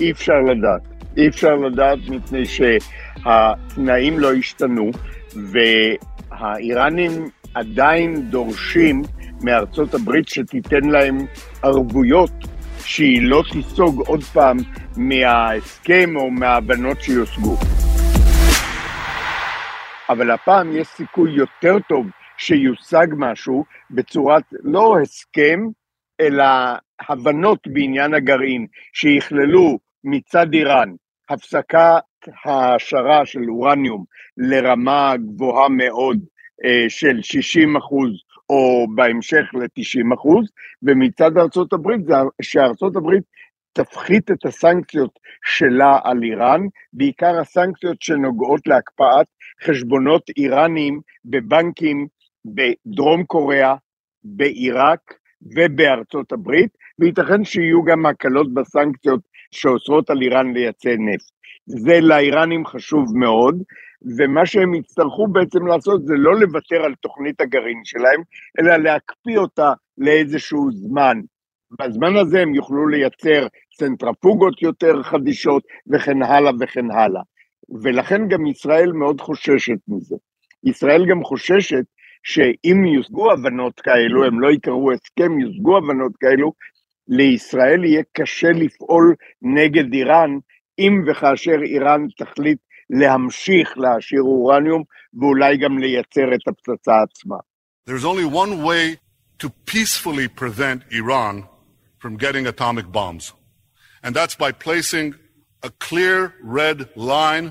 אי 0.00 0.10
אפשר 0.10 0.40
לדעת. 0.40 0.82
אי 1.16 1.28
אפשר 1.28 1.54
לדעת 1.54 1.98
מפני 2.08 2.44
שהתנאים 2.46 4.18
לא 4.18 4.32
השתנו, 4.32 4.90
והאיראנים 5.36 7.28
עדיין 7.58 8.30
דורשים 8.30 9.02
מארצות 9.42 9.94
הברית 9.94 10.28
שתיתן 10.28 10.84
להם 10.84 11.18
ערבויות 11.62 12.30
שהיא 12.84 13.22
לא 13.22 13.42
תיסוג 13.52 14.02
עוד 14.06 14.22
פעם 14.22 14.56
מההסכם 14.96 16.16
או 16.16 16.30
מההבנות 16.30 17.00
שיושגו. 17.00 17.56
אבל 20.08 20.30
הפעם 20.30 20.76
יש 20.76 20.88
סיכוי 20.88 21.30
יותר 21.32 21.76
טוב 21.88 22.06
שיושג 22.36 23.06
משהו 23.16 23.64
בצורת 23.90 24.44
לא 24.62 24.98
הסכם, 25.02 25.60
אלא 26.20 26.44
הבנות 27.08 27.58
בעניין 27.66 28.14
הגרעין, 28.14 28.66
שיכללו 28.92 29.78
מצד 30.04 30.54
איראן 30.54 30.92
הפסקת 31.30 32.02
העשרה 32.44 33.26
של 33.26 33.50
אורניום 33.50 34.04
לרמה 34.36 35.14
גבוהה 35.16 35.68
מאוד 35.68 36.18
של 36.88 37.22
60 37.22 37.76
אחוז 37.76 38.10
או 38.50 38.86
בהמשך 38.94 39.44
ל-90 39.54 40.14
אחוז, 40.14 40.48
ומצד 40.82 41.38
ארצות 41.38 41.72
הברית 41.72 42.04
זה 42.06 42.14
שארצות 42.42 42.96
הברית 42.96 43.22
תפחית 43.72 44.30
את 44.30 44.46
הסנקציות 44.46 45.18
שלה 45.44 45.98
על 46.04 46.22
איראן, 46.22 46.60
בעיקר 46.92 47.40
הסנקציות 47.40 48.02
שנוגעות 48.02 48.66
להקפאת 48.66 49.26
חשבונות 49.64 50.22
איראניים 50.36 51.00
בבנקים 51.24 52.06
בדרום 52.44 53.24
קוריאה, 53.24 53.74
בעיראק 54.24 55.00
ובארצות 55.42 56.32
הברית, 56.32 56.70
וייתכן 56.98 57.44
שיהיו 57.44 57.84
גם 57.84 58.06
הקלות 58.06 58.54
בסנקציות 58.54 59.20
שאוסרות 59.50 60.10
על 60.10 60.22
איראן 60.22 60.52
לייצא 60.52 60.94
נפט. 60.98 61.30
זה 61.66 62.00
לאיראנים 62.00 62.66
חשוב 62.66 63.16
מאוד, 63.16 63.62
ומה 64.18 64.46
שהם 64.46 64.74
יצטרכו 64.74 65.28
בעצם 65.28 65.66
לעשות 65.66 66.06
זה 66.06 66.14
לא 66.16 66.40
לוותר 66.40 66.84
על 66.84 66.94
תוכנית 66.94 67.40
הגרעין 67.40 67.80
שלהם, 67.84 68.22
אלא 68.60 68.76
להקפיא 68.76 69.38
אותה 69.38 69.72
לאיזשהו 69.98 70.70
זמן. 70.72 71.20
בזמן 71.80 72.16
הזה 72.16 72.40
הם 72.40 72.54
יוכלו 72.54 72.88
לייצר 72.88 73.46
צנטרפוגות 73.78 74.62
יותר 74.62 75.02
חדישות 75.02 75.62
וכן 75.92 76.22
הלאה 76.22 76.52
וכן 76.60 76.90
הלאה. 76.90 77.22
ולכן 77.82 78.28
גם 78.28 78.46
ישראל 78.46 78.92
מאוד 78.92 79.20
חוששת 79.20 79.78
מזה. 79.88 80.16
ישראל 80.64 81.06
גם 81.10 81.24
חוששת 81.24 81.84
שאם 82.22 82.86
יושגו 82.86 83.32
הבנות 83.32 83.80
כאלו, 83.80 84.24
הם 84.24 84.40
לא 84.40 84.50
יקראו 84.50 84.92
הסכם, 84.92 85.40
יושגו 85.40 85.76
הבנות 85.76 86.12
כאלו, 86.20 86.52
לישראל 87.08 87.84
יהיה 87.84 88.02
קשה 88.12 88.50
לפעול 88.50 89.14
נגד 89.42 89.92
איראן, 89.92 90.38
אם 90.78 91.04
וכאשר 91.06 91.62
איראן 91.62 92.06
תחליט 92.16 92.58
להמשיך 92.90 93.78
להעשיר 93.78 94.22
אורניום 94.22 94.82
ואולי 95.14 95.56
גם 95.56 95.78
לייצר 95.78 96.34
את 96.34 96.48
הפצצה 96.48 97.02
עצמה. 97.02 97.36
There's 97.86 98.04
only 98.04 98.26
one 98.26 98.62
way 98.62 98.98
to 99.42 99.48
peacefully 99.66 100.28
prevent 100.28 100.82
Iran 100.90 101.44
from 101.98 102.16
getting 102.16 102.46
atomic 102.46 102.86
bombs, 102.92 103.32
And 104.02 104.14
that's 104.14 104.36
by 104.44 104.52
placing 104.52 105.14
a 105.62 105.70
clear 105.86 106.34
red 106.42 106.78
line 106.96 107.46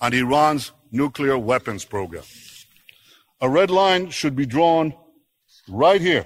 on 0.00 0.10
Iran's 0.14 0.72
nuclear 0.90 1.36
weapons 1.38 1.84
program. 1.84 2.24
A 3.40 3.48
red 3.48 3.70
line 3.70 4.10
should 4.10 4.34
be 4.34 4.46
drawn 4.46 4.94
right 5.68 6.00
here. 6.00 6.24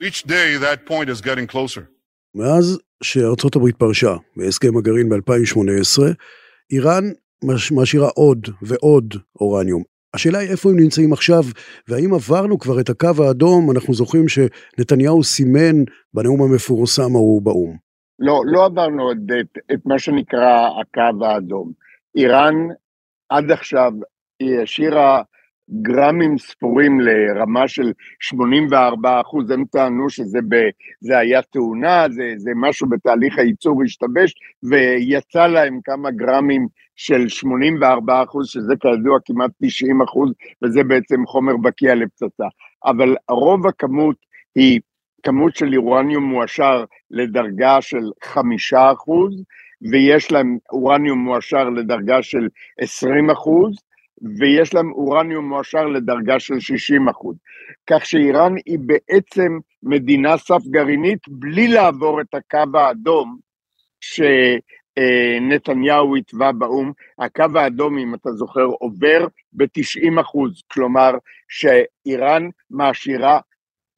Each 0.00 0.22
day 0.22 0.56
that 0.56 0.86
point 0.86 1.08
is 1.10 1.20
getting 1.20 1.46
closer. 1.46 1.88
מאז 2.34 2.78
שארצות 3.02 3.56
הברית 3.56 3.76
פרשה 3.76 4.16
בהסכם 4.36 4.76
הגרעין 4.76 5.08
ב-2018, 5.08 6.02
איראן 6.72 7.04
מש, 7.44 7.72
משאירה 7.72 8.08
עוד 8.08 8.48
ועוד 8.62 9.14
אורניום. 9.40 9.82
השאלה 10.14 10.38
היא 10.38 10.50
איפה 10.50 10.70
הם 10.70 10.76
נמצאים 10.78 11.12
עכשיו, 11.12 11.42
והאם 11.88 12.14
עברנו 12.14 12.58
כבר 12.58 12.80
את 12.80 12.88
הקו 12.88 13.24
האדום, 13.26 13.70
אנחנו 13.70 13.94
זוכרים 13.94 14.24
שנתניהו 14.28 15.24
סימן 15.24 15.76
בנאום 16.14 16.42
המפורסם 16.42 17.16
ההוא 17.16 17.42
באו"ם. 17.42 17.76
לא, 18.18 18.40
לא 18.46 18.64
עברנו 18.64 19.02
עוד 19.02 19.32
את, 19.40 19.58
את 19.72 19.86
מה 19.86 19.98
שנקרא 19.98 20.68
הקו 20.80 21.24
האדום. 21.24 21.72
איראן 22.16 22.54
עד 23.28 23.50
עכשיו 23.50 23.92
היא 24.40 24.58
השאירה 24.62 25.22
גרמים 25.70 26.38
ספורים 26.38 27.00
לרמה 27.00 27.68
של 27.68 27.92
84 28.20 29.20
אחוז, 29.20 29.50
הם 29.50 29.64
טענו 29.64 30.10
שזה 30.10 30.38
ב, 30.48 30.56
זה 31.00 31.18
היה 31.18 31.42
תאונה, 31.42 32.06
זה, 32.10 32.32
זה 32.36 32.50
משהו 32.56 32.88
בתהליך 32.88 33.38
הייצור 33.38 33.82
השתבש, 33.82 34.34
ויצא 34.62 35.46
להם 35.46 35.80
כמה 35.84 36.10
גרמים 36.10 36.66
של 36.96 37.28
84 37.28 38.22
אחוז, 38.22 38.48
שזה 38.48 38.74
כידוע 38.80 39.18
כמעט 39.24 39.50
90 39.62 40.02
אחוז, 40.02 40.32
וזה 40.64 40.84
בעצם 40.84 41.26
חומר 41.26 41.56
בקיע 41.56 41.94
לפצצה. 41.94 42.46
אבל 42.84 43.16
רוב 43.30 43.66
הכמות 43.66 44.16
היא 44.54 44.80
כמות 45.22 45.56
של 45.56 45.76
אורניום 45.76 46.24
מועשר 46.24 46.84
לדרגה 47.10 47.80
של 47.80 48.10
5 48.22 48.74
אחוז, 48.74 49.42
ויש 49.90 50.32
להם 50.32 50.58
אורניום 50.72 51.18
מועשר 51.18 51.70
לדרגה 51.70 52.22
של 52.22 52.48
20 52.80 53.30
אחוז, 53.30 53.76
ויש 54.38 54.74
להם 54.74 54.92
אורניום 54.92 55.48
מועשר 55.48 55.86
לדרגה 55.86 56.40
של 56.40 56.60
60 56.60 57.08
אחוז. 57.08 57.36
כך 57.90 58.06
שאיראן 58.06 58.54
היא 58.66 58.78
בעצם 58.78 59.58
מדינה 59.82 60.36
סף 60.36 60.66
גרעינית 60.66 61.28
בלי 61.28 61.68
לעבור 61.68 62.20
את 62.20 62.34
הקו 62.34 62.78
האדום 62.78 63.38
שנתניהו 65.00 66.16
התווה 66.16 66.52
באו"ם. 66.52 66.92
הקו 67.18 67.44
האדום, 67.54 67.98
אם 67.98 68.14
אתה 68.14 68.32
זוכר, 68.32 68.64
עובר 68.64 69.26
ב-90 69.52 70.20
אחוז, 70.20 70.62
כלומר 70.72 71.10
שאיראן 71.48 72.48
מעשירה 72.70 73.40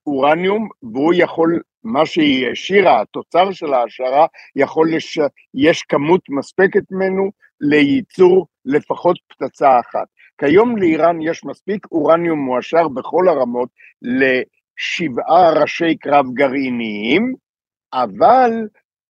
אורניום 0.07 0.69
והוא 0.83 1.15
יכול, 1.17 1.61
מה 1.87 2.07
שהיא 2.07 2.49
השאירה, 2.53 3.01
התוצר 3.01 3.53
של 3.53 3.75
ההשערה, 3.75 4.27
יכול, 4.57 4.95
לש... 4.97 5.19
יש 5.55 5.83
כמות 5.83 6.21
מספקת 6.29 6.83
ממנו 6.91 7.31
לייצור 7.61 8.47
לפחות 8.65 9.17
פצצה 9.29 9.81
אחת. 9.81 10.07
כיום 10.39 10.77
לאיראן 10.77 11.21
יש 11.23 11.45
מספיק 11.45 11.87
אורניום 11.93 12.39
מועשר 12.39 12.89
בכל 12.89 13.29
הרמות 13.29 13.69
לשבעה 14.03 15.53
ראשי 15.61 15.97
קרב 15.97 16.27
גרעיניים, 16.35 17.35
אבל 17.93 18.51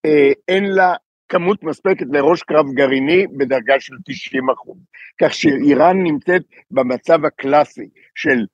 אה, 0.07 0.33
אין 0.49 0.65
לה 0.65 0.95
כמות 1.29 1.63
מספקת 1.63 2.07
לראש 2.13 2.43
קרב 2.43 2.67
גרעיני 2.75 3.27
בדרגה 3.27 3.81
של 3.81 3.95
90 4.05 4.51
אחוז. 4.51 4.79
כך 5.23 5.35
שאיראן 5.35 6.03
נמצאת 6.03 6.43
במצב 6.71 7.25
הקלאסי 7.25 7.89
של 8.15 8.47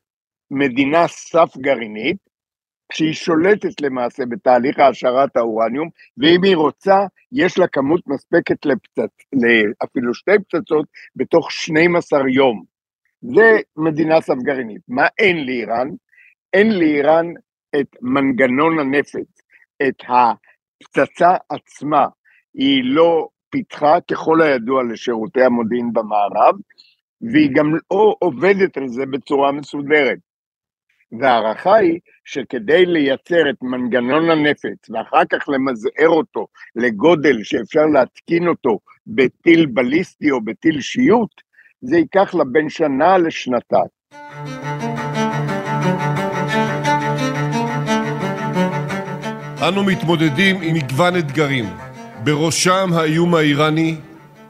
מדינה 0.50 1.08
סף 1.08 1.56
גרעינית, 1.56 2.16
שהיא 2.94 3.12
שולטת 3.12 3.80
למעשה 3.80 4.26
בתהליך 4.26 4.78
העשרת 4.78 5.36
האורניום, 5.36 5.88
ואם 6.18 6.44
היא 6.44 6.56
רוצה, 6.56 6.98
יש 7.32 7.58
לה 7.58 7.66
כמות 7.66 8.00
מספקת 8.06 8.66
לפצצ... 8.66 9.10
אפילו 9.84 10.14
שתי 10.14 10.38
פצצות 10.48 10.86
בתוך 11.16 11.52
12 11.52 12.30
יום. 12.30 12.62
זה 13.22 13.58
מדינה 13.76 14.20
סף 14.20 14.34
גרעינית. 14.44 14.82
מה 14.88 15.06
אין 15.18 15.46
לאיראן? 15.46 15.88
אין 16.52 16.78
לאיראן 16.78 17.26
את 17.80 17.86
מנגנון 18.02 18.78
הנפץ, 18.78 19.40
את 19.82 19.94
הפצצה 20.08 21.36
עצמה. 21.48 22.06
היא 22.54 22.82
לא 22.84 23.28
פיתחה, 23.50 24.00
ככל 24.10 24.42
הידוע, 24.42 24.82
לשירותי 24.82 25.42
המודיעין 25.42 25.92
במערב, 25.92 26.54
והיא 27.32 27.50
גם 27.54 27.74
לא 27.74 28.16
עובדת 28.18 28.76
על 28.76 28.88
זה 28.88 29.06
בצורה 29.06 29.52
מסודרת. 29.52 30.18
וההערכה 31.20 31.74
היא 31.74 31.98
שכדי 32.24 32.86
לייצר 32.86 33.50
את 33.50 33.56
מנגנון 33.62 34.30
הנפץ 34.30 34.90
ואחר 34.90 35.22
כך 35.32 35.48
למזער 35.48 36.08
אותו 36.08 36.46
לגודל 36.76 37.42
שאפשר 37.42 37.86
להתקין 37.86 38.48
אותו 38.48 38.78
בטיל 39.06 39.66
בליסטי 39.66 40.30
או 40.30 40.40
בטיל 40.44 40.80
שיוט, 40.80 41.30
זה 41.80 41.96
ייקח 41.96 42.34
לה 42.34 42.44
בין 42.44 42.68
שנה 42.68 43.18
לשנתיים. 43.18 43.92
אנו 49.68 49.84
מתמודדים 49.84 50.56
עם 50.62 50.74
מגוון 50.74 51.16
אתגרים, 51.18 51.64
בראשם 52.24 52.88
האיום 52.92 53.34
האיראני 53.34 53.96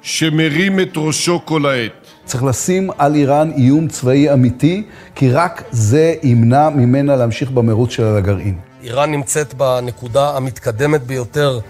שמרים 0.03 0.81
את 0.81 0.93
ראשו 0.97 1.47
כל 1.47 1.67
העת. 1.67 2.02
צריך 2.25 2.45
לשים 2.45 2.91
על 2.99 3.15
איראן 3.15 3.51
איום 3.57 3.89
צבאי 3.89 4.33
אמיתי, 4.33 4.83
כי 5.15 5.31
רק 5.31 5.63
זה 5.71 6.15
ימנע 6.23 6.69
ממנה 6.69 7.17
להמשיך 7.17 7.51
במרוץ 7.51 7.91
שלה 7.91 8.17
לגרעין. 8.17 8.59
איראן 8.83 9.11
נמצאת 9.11 9.55
בנקודה 9.55 10.37
המתקדמת 10.37 11.03
ביותר 11.03 11.61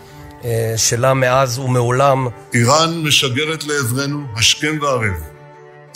אה, 0.45 0.75
שלה 0.77 1.15
מאז 1.15 1.59
ומעולם. 1.59 2.27
איראן 2.55 3.03
משגרת 3.05 3.65
לעברנו 3.65 4.19
השכם 4.37 4.79
והערב 4.83 5.15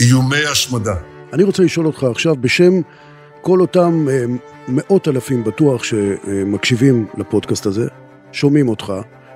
איומי 0.01 0.45
השמדה. 0.51 0.95
אני 1.33 1.45
רוצה 1.45 1.63
לשאול 1.63 1.87
אותך 1.87 2.03
עכשיו 2.11 2.37
בשם 2.41 2.81
כל 3.41 3.61
אותם 3.61 4.07
אה, 4.11 4.25
מאות 4.69 5.09
אלפים 5.09 5.45
בטוח 5.45 5.85
שמקשיבים 5.85 7.07
לפודקאסט 7.19 7.67
הזה, 7.67 7.87
שומעים 8.33 8.69
אותך 8.69 8.93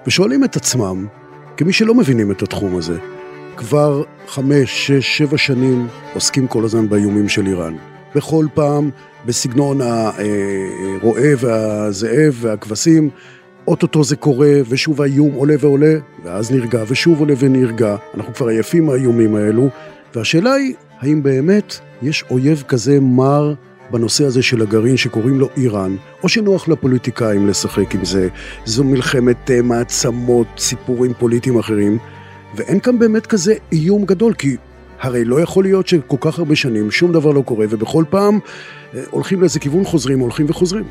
ושואלים 0.07 0.45
את 0.45 0.57
עצמם, 0.57 1.07
כמי 1.57 1.73
שלא 1.73 1.95
מבינים 1.95 2.31
את 2.31 2.43
התחום 2.43 2.77
הזה, 2.77 2.99
כבר 3.61 4.03
חמש, 4.27 4.87
שש, 4.87 5.19
שבע 5.19 5.39
שנים 5.39 5.87
עוסקים 6.15 6.47
כל 6.47 6.65
הזמן 6.65 6.89
באיומים 6.89 7.29
של 7.29 7.47
איראן. 7.47 7.77
בכל 8.15 8.47
פעם 8.55 8.91
בסגנון 9.27 9.81
הרועה 9.81 11.29
והזאב 11.39 12.37
והכבשים, 12.41 13.11
אוטוטו 13.69 14.05
זה 14.05 14.17
קורה, 14.17 14.53
ושוב 14.69 15.03
האיום 15.03 15.33
עולה 15.33 15.55
ועולה, 15.61 15.95
ואז 16.25 16.51
נרגע, 16.51 16.83
ושוב 16.89 17.21
עולה 17.21 17.35
ונרגע. 17.39 17.97
אנחנו 18.15 18.35
כבר 18.35 18.47
עייפים 18.47 18.87
מהאיומים 18.87 19.37
האלו, 19.37 19.69
והשאלה 20.15 20.53
היא, 20.53 20.75
האם 21.01 21.23
באמת 21.23 21.75
יש 22.03 22.25
אויב 22.31 22.65
כזה 22.69 23.01
מר 23.01 23.55
בנושא 23.91 24.25
הזה 24.25 24.43
של 24.43 24.63
הגרעין 24.63 24.97
שקוראים 24.97 25.41
לו 25.41 25.49
איראן, 25.57 25.97
או 26.23 26.29
שנוח 26.29 26.69
לפוליטיקאים 26.69 27.47
לשחק 27.47 27.95
עם 27.95 28.05
זה, 28.05 28.29
זו 28.65 28.85
מלחמת 28.85 29.51
אה, 29.51 29.63
מעצמות, 29.63 30.47
סיפורים 30.59 31.13
פוליטיים 31.19 31.59
אחרים, 31.59 31.99
ואין 32.55 32.81
כאן 32.81 32.99
באמת 32.99 33.27
כזה 33.27 33.55
איום 33.73 34.05
גדול, 34.05 34.35
כי 34.35 34.57
הרי 35.01 35.25
לא 35.25 35.41
יכול 35.41 35.65
להיות 35.65 35.87
שכל 35.87 36.17
כך 36.21 36.39
הרבה 36.39 36.57
שנים 36.57 36.91
שום 36.91 37.13
דבר 37.13 37.31
לא 37.31 37.41
קורה, 37.41 37.67
ובכל 37.71 38.05
פעם 38.11 38.39
אה, 38.95 39.01
הולכים 39.11 39.41
לאיזה 39.41 39.61
כיוון 39.61 39.85
חוזרים, 39.85 40.19
הולכים 40.19 40.47
וחוזרים. 40.49 40.85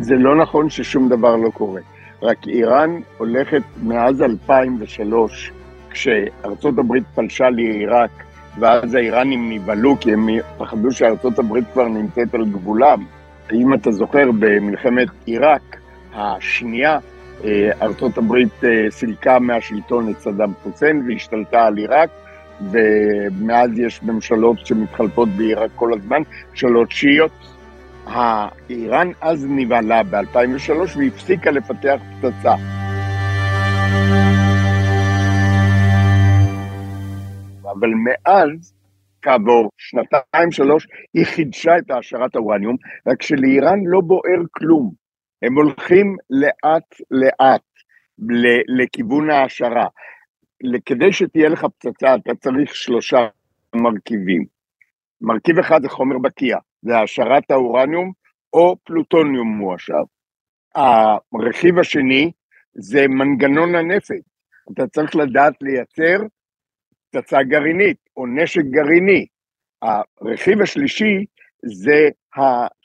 זה 0.00 0.14
לא 0.14 0.36
נכון 0.36 0.70
ששום 0.70 1.08
דבר 1.08 1.36
לא 1.36 1.50
קורה. 1.50 1.80
רק 2.22 2.46
איראן 2.46 2.90
הולכת 3.18 3.62
מאז 3.82 4.22
2003, 4.22 5.52
כשארצות 5.90 6.78
הברית 6.78 7.04
פלשה 7.14 7.50
לעיראק, 7.50 8.10
ואז 8.60 8.94
האיראנים 8.94 9.52
נבהלו 9.52 9.96
כי 10.00 10.12
הם 10.12 10.28
פחדו 10.58 10.92
שארצות 10.92 11.38
הברית 11.38 11.64
כבר 11.72 11.88
נמצאת 11.88 12.34
על 12.34 12.44
גבולם. 12.44 13.04
אם 13.52 13.74
אתה 13.74 13.92
זוכר, 13.92 14.30
במלחמת 14.38 15.08
עיראק 15.24 15.76
השנייה, 16.14 16.98
ארצות 17.82 18.18
הברית 18.18 18.64
אה, 18.64 18.90
סילקה 18.90 19.38
מהשלטון 19.38 20.10
את 20.10 20.18
סדאם 20.18 20.52
חוסיין 20.62 21.02
והשתלטה 21.08 21.66
על 21.66 21.76
עיראק, 21.76 22.10
ומאז 22.70 23.78
יש 23.78 24.02
ממשלות 24.02 24.66
שמתחלפות 24.66 25.28
בעיראק 25.28 25.70
כל 25.74 25.94
הזמן, 25.94 26.22
ממשלות 26.50 26.90
שיעיות. 26.90 27.32
איראן 28.70 29.10
אז 29.20 29.46
נבהלה 29.48 30.02
ב-2003 30.02 30.98
והפסיקה 30.98 31.50
לפתח 31.50 32.00
פצצה. 32.20 32.54
אבל 37.62 37.90
מאז, 38.04 38.74
כעבור 39.22 39.70
שנתיים 39.78 40.50
שלוש, 40.50 40.86
היא 41.14 41.24
חידשה 41.24 41.78
את 41.78 41.90
העשרת 41.90 42.36
האורניום, 42.36 42.76
רק 43.06 43.22
שלאיראן 43.22 43.78
לא 43.86 44.00
בוער 44.00 44.42
כלום. 44.50 45.01
הם 45.42 45.54
הולכים 45.54 46.16
לאט 46.30 46.94
לאט 47.10 47.62
לכיוון 48.78 49.30
ההעשרה. 49.30 49.86
כדי 50.86 51.12
שתהיה 51.12 51.48
לך 51.48 51.66
פצצה 51.78 52.14
אתה 52.14 52.34
צריך 52.34 52.74
שלושה 52.74 53.28
מרכיבים. 53.74 54.44
מרכיב 55.20 55.58
אחד 55.58 55.82
זה 55.82 55.88
חומר 55.88 56.18
בקיע, 56.18 56.58
זה 56.82 56.96
העשרת 56.96 57.50
האורניום 57.50 58.12
או 58.52 58.76
פלוטוניום 58.84 59.48
מועשר. 59.48 60.02
הרכיב 60.74 61.78
השני 61.78 62.32
זה 62.74 63.08
מנגנון 63.08 63.74
הנפץ. 63.74 64.22
אתה 64.72 64.86
צריך 64.86 65.16
לדעת 65.16 65.54
לייצר 65.62 66.18
פצצה 67.10 67.42
גרעינית 67.42 67.96
או 68.16 68.26
נשק 68.26 68.62
גרעיני. 68.70 69.26
הרכיב 69.82 70.60
השלישי 70.60 71.24
זה 71.64 72.08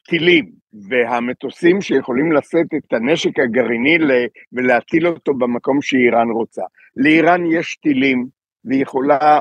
הטילים 0.08 0.52
והמטוסים 0.89 1.82
שיכולים 1.82 2.32
לשאת 2.32 2.74
את 2.78 2.93
הנשק 2.93 3.39
הגרעיני 3.39 3.98
ולהטיל 4.54 5.08
אותו 5.08 5.34
במקום 5.34 5.82
שאיראן 5.82 6.30
רוצה. 6.30 6.62
לאיראן 6.96 7.46
יש 7.46 7.76
טילים 7.76 8.28
והיא 8.65 8.82
יכולה 8.82 9.39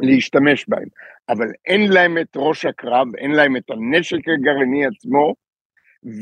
להשתמש 0.00 0.64
בהם, 0.68 0.88
אבל 1.28 1.46
אין 1.66 1.92
להם 1.92 2.18
את 2.18 2.36
ראש 2.36 2.64
הקרב, 2.64 3.16
אין 3.18 3.30
להם 3.30 3.56
את 3.56 3.70
הנשק 3.70 4.28
הגרעיני 4.28 4.86
עצמו, 4.86 5.34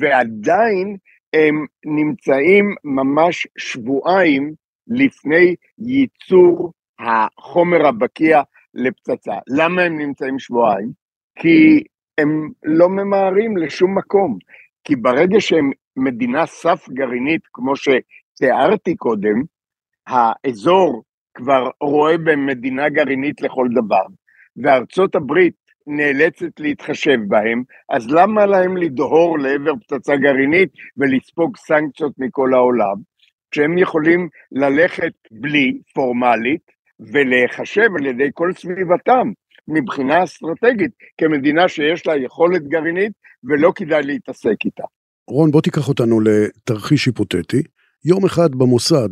ועדיין 0.01 0.97
הם 1.33 1.67
נמצאים 1.87 2.75
ממש 2.85 3.47
שבועיים 3.59 4.55
לפני 4.87 5.55
ייצור 5.79 6.73
החומר 6.99 7.87
הבקיע 7.87 8.43
לפצצה. 8.75 9.35
למה 9.49 9.83
הם 9.83 9.99
נמצאים 9.99 10.39
שבועיים? 10.39 10.91
כי 11.39 11.85
הם 12.19 12.51
לא 12.65 12.89
ממהרים 12.89 13.57
לשום 13.57 13.99
מקום. 13.99 14.39
כי 14.85 14.97
ברגע 14.97 15.41
שהם 15.41 15.71
מדינה 15.97 16.47
סף 16.47 16.89
גרעינית, 16.89 17.43
כמו 17.53 17.73
שתיארתי 17.77 18.97
קודם, 18.97 19.43
האזור 20.07 21.03
כבר 21.35 21.71
רואה 21.81 22.19
בהם 22.19 22.47
מדינה 22.47 22.89
גרעינית 22.89 23.41
לכל 23.41 23.69
דבר, 23.75 24.05
וארצות 24.63 25.15
הברית 25.15 25.55
נאלצת 25.87 26.61
להתחשב 26.61 27.19
בהם, 27.29 27.63
אז 27.89 28.11
למה 28.11 28.47
להם 28.47 28.77
לדהור 28.77 29.39
לעבר 29.39 29.73
פצצה 29.77 30.17
גרעינית 30.17 30.69
ולספוג 30.97 31.57
סנקציות 31.57 32.13
מכל 32.19 32.55
העולם, 32.55 32.97
כשהם 33.51 33.79
יכולים 33.79 34.29
ללכת 34.53 35.13
בלי, 35.31 35.79
פורמלית, 35.95 36.75
ולהיחשב 37.01 37.89
על 37.99 38.07
ידי 38.07 38.31
כל 38.35 38.53
סביבתם, 38.53 39.33
מבחינה 39.69 40.25
אסטרטגית, 40.25 40.91
כמדינה 41.19 41.69
שיש 41.69 42.07
לה 42.07 42.17
יכולת 42.17 42.69
גרעינית 42.69 43.13
ולא 43.45 43.73
כדאי 43.75 44.03
להתעסק 44.03 44.57
איתה. 44.65 44.85
רון, 45.31 45.51
בוא 45.51 45.61
תיקח 45.61 45.89
אותנו 45.89 46.21
לתרחיש 46.21 47.07
היפותטי. 47.07 47.63
יום 48.05 48.25
אחד 48.25 48.55
במוסד, 48.55 49.09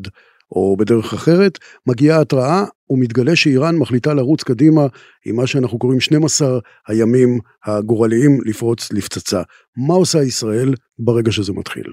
או 0.52 0.76
בדרך 0.76 1.12
אחרת, 1.12 1.58
מגיעה 1.86 2.20
התראה 2.20 2.64
ומתגלה 2.90 3.36
שאיראן 3.36 3.76
מחליטה 3.76 4.14
לרוץ 4.14 4.42
קדימה 4.42 4.82
עם 5.26 5.36
מה 5.36 5.46
שאנחנו 5.46 5.78
קוראים 5.78 6.00
12 6.00 6.58
הימים 6.88 7.38
הגורליים 7.64 8.38
לפרוץ 8.46 8.92
לפצצה. 8.92 9.42
מה 9.88 9.94
עושה 9.94 10.18
ישראל 10.22 10.74
ברגע 10.98 11.32
שזה 11.32 11.52
מתחיל? 11.52 11.92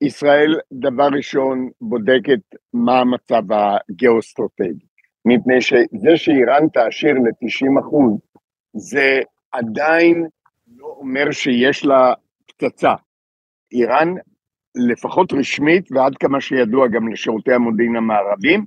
ישראל, 0.00 0.54
דבר 0.72 1.08
ראשון, 1.16 1.70
בודקת 1.80 2.40
מה 2.72 3.00
המצב 3.00 3.42
הגיאוסטרטגי. 3.52 4.93
מפני 5.24 5.60
שזה 5.60 6.16
שאיראן 6.16 6.68
תעשיר 6.68 7.12
ל-90 7.12 7.80
אחוז, 7.80 8.20
זה 8.76 9.20
עדיין 9.52 10.26
לא 10.76 10.86
אומר 10.86 11.30
שיש 11.30 11.84
לה 11.84 12.14
פצצה. 12.46 12.94
איראן, 13.72 14.14
לפחות 14.90 15.32
רשמית, 15.32 15.92
ועד 15.92 16.16
כמה 16.16 16.40
שידוע 16.40 16.88
גם 16.88 17.12
לשירותי 17.12 17.52
המודיעין 17.52 17.96
המערבים, 17.96 18.64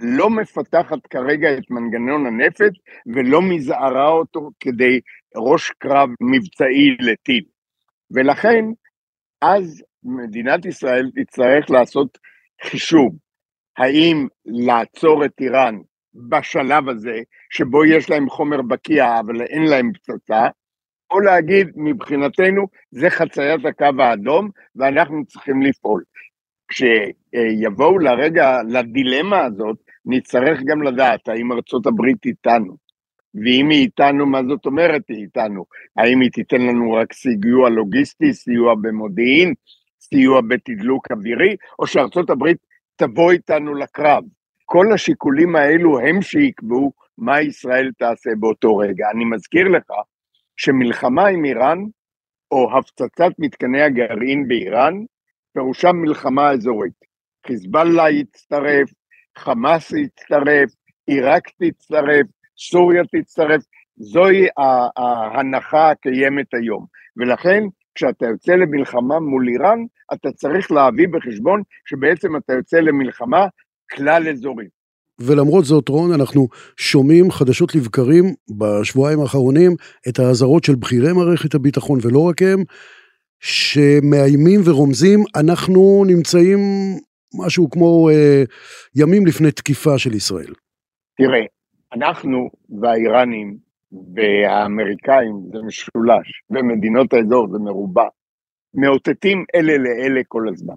לא 0.00 0.30
מפתחת 0.30 1.06
כרגע 1.10 1.58
את 1.58 1.70
מנגנון 1.70 2.26
הנפץ 2.26 2.72
ולא 3.14 3.42
מזערה 3.42 4.08
אותו 4.08 4.50
כדי 4.60 5.00
ראש 5.36 5.70
קרב 5.70 6.08
מבצעי 6.20 6.96
לטיל. 7.00 7.44
ולכן, 8.10 8.64
אז 9.42 9.82
מדינת 10.02 10.66
ישראל 10.66 11.10
תצטרך 11.14 11.70
לעשות 11.70 12.18
חישוב. 12.62 13.16
האם 13.80 14.26
לעצור 14.46 15.24
את 15.24 15.32
איראן 15.40 15.78
בשלב 16.14 16.88
הזה, 16.88 17.20
שבו 17.50 17.84
יש 17.84 18.10
להם 18.10 18.30
חומר 18.30 18.62
בקיע 18.62 19.20
אבל 19.20 19.42
אין 19.42 19.62
להם 19.62 19.92
פצצה, 19.92 20.48
או 21.10 21.20
להגיד 21.20 21.68
מבחינתנו 21.76 22.66
זה 22.90 23.10
חציית 23.10 23.64
הקו 23.64 24.02
האדום 24.02 24.48
ואנחנו 24.76 25.26
צריכים 25.26 25.62
לפעול. 25.62 26.02
כשיבואו 26.68 27.98
לרגע, 27.98 28.58
לדילמה 28.68 29.44
הזאת, 29.44 29.76
נצטרך 30.06 30.60
גם 30.64 30.82
לדעת 30.82 31.28
האם 31.28 31.52
ארצות 31.52 31.86
הברית 31.86 32.26
איתנו. 32.26 32.76
ואם 33.34 33.70
היא 33.70 33.80
איתנו, 33.80 34.26
מה 34.26 34.40
זאת 34.48 34.66
אומרת 34.66 35.02
היא 35.08 35.22
איתנו? 35.22 35.64
האם 35.96 36.20
היא 36.20 36.30
תיתן 36.30 36.60
לנו 36.60 36.92
רק 36.92 37.12
סיוע 37.12 37.70
לוגיסטי, 37.70 38.32
סיוע 38.32 38.74
במודיעין, 38.80 39.54
סיוע 40.00 40.40
בתדלוק 40.40 41.10
אווירי, 41.10 41.56
או 41.78 41.86
שארצות 41.86 42.30
הברית 42.30 42.58
תבוא 43.00 43.32
איתנו 43.32 43.74
לקרב. 43.74 44.24
כל 44.64 44.86
השיקולים 44.94 45.56
האלו 45.56 46.00
הם 46.00 46.22
שיקבעו 46.22 46.92
מה 47.18 47.40
ישראל 47.40 47.90
תעשה 47.98 48.30
באותו 48.38 48.76
רגע. 48.76 49.06
אני 49.14 49.24
מזכיר 49.24 49.68
לך 49.68 49.84
שמלחמה 50.56 51.26
עם 51.26 51.44
איראן, 51.44 51.78
או 52.50 52.78
הפצצת 52.78 53.32
מתקני 53.38 53.82
הגרעין 53.82 54.48
באיראן, 54.48 54.94
פירושה 55.52 55.92
מלחמה 55.92 56.50
אזורית. 56.50 56.92
חיזבאללה 57.46 58.10
יצטרף, 58.10 58.90
חמאס 59.38 59.92
יצטרף, 59.92 60.70
עיראק 61.06 61.42
תצטרף, 61.62 62.26
סוריה 62.58 63.02
תצטרף, 63.04 63.62
זוהי 63.96 64.46
ההנחה 64.96 65.90
הקיימת 65.90 66.54
היום. 66.54 66.86
ולכן 67.16 67.62
כשאתה 68.00 68.26
יוצא 68.26 68.52
למלחמה 68.52 69.20
מול 69.20 69.48
איראן, 69.48 69.78
אתה 70.12 70.32
צריך 70.32 70.72
להביא 70.72 71.08
בחשבון 71.08 71.62
שבעצם 71.84 72.36
אתה 72.36 72.52
יוצא 72.52 72.76
למלחמה 72.76 73.46
כלל 73.90 74.28
אזורית. 74.28 74.68
ולמרות 75.20 75.64
זאת, 75.64 75.88
רון, 75.88 76.12
אנחנו 76.12 76.48
שומעים 76.76 77.30
חדשות 77.30 77.74
לבקרים 77.74 78.24
בשבועיים 78.58 79.20
האחרונים 79.20 79.72
את 80.08 80.18
האזהרות 80.18 80.64
של 80.64 80.74
בכירי 80.74 81.12
מערכת 81.12 81.54
הביטחון, 81.54 81.98
ולא 82.02 82.28
רק 82.28 82.42
הם, 82.42 82.64
שמאיימים 83.40 84.60
ורומזים, 84.64 85.20
אנחנו 85.36 86.04
נמצאים 86.06 86.58
משהו 87.44 87.70
כמו 87.70 88.10
אה, 88.10 88.42
ימים 88.96 89.26
לפני 89.26 89.50
תקיפה 89.50 89.98
של 89.98 90.14
ישראל. 90.14 90.52
תראה, 91.16 91.44
אנחנו 91.92 92.50
והאיראנים 92.80 93.69
והאמריקאים 94.14 95.34
זה 95.52 95.58
משולש, 95.66 96.42
ומדינות 96.50 97.12
האזור 97.12 97.48
זה 97.52 97.58
מרובע, 97.58 98.08
מאותתים 98.74 99.44
אלה 99.54 99.78
לאלה 99.78 100.20
כל 100.28 100.48
הזמן. 100.48 100.74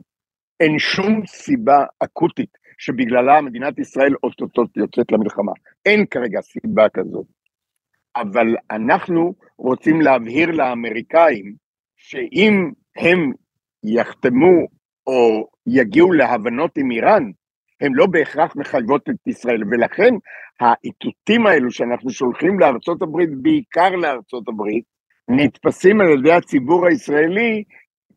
אין 0.59 0.79
שום 0.79 1.25
סיבה 1.25 1.85
אקוטית 1.99 2.57
שבגללה 2.77 3.41
מדינת 3.41 3.79
ישראל 3.79 4.15
אוטוטוט 4.23 4.77
יוצאת 4.77 5.11
למלחמה. 5.11 5.51
אין 5.85 6.05
כרגע 6.05 6.41
סיבה 6.41 6.89
כזאת. 6.89 7.25
אבל 8.15 8.47
אנחנו 8.71 9.33
רוצים 9.57 10.01
להבהיר 10.01 10.51
לאמריקאים 10.51 11.55
שאם 11.97 12.71
הם 12.95 13.31
יחתמו 13.83 14.67
או 15.07 15.47
יגיעו 15.67 16.11
להבנות 16.11 16.77
עם 16.77 16.91
איראן, 16.91 17.31
הן 17.83 17.91
לא 17.93 18.05
בהכרח 18.05 18.55
מחייבות 18.55 19.09
את 19.09 19.27
ישראל, 19.27 19.63
ולכן 19.71 20.13
האיתותים 20.59 21.47
האלו 21.47 21.71
שאנחנו 21.71 22.09
שולחים 22.09 22.59
לארצות 22.59 23.01
הברית, 23.01 23.29
בעיקר 23.41 23.89
לארצות 23.89 24.47
הברית, 24.47 24.83
נתפסים 25.29 26.01
על 26.01 26.19
ידי 26.19 26.31
הציבור 26.31 26.87
הישראלי 26.87 27.63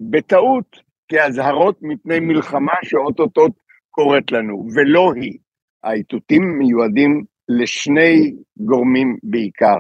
בטעות 0.00 0.76
כאזהרות 1.09 1.79
מפני 1.83 2.20
מלחמה 2.20 2.72
שאו-טו-טו 2.83 3.46
קורית 3.90 4.33
לנו, 4.33 4.66
ולא 4.74 5.12
היא. 5.14 5.38
האיתותים 5.85 6.59
מיועדים 6.59 7.24
לשני 7.48 8.35
גורמים 8.57 9.16
בעיקר, 9.22 9.76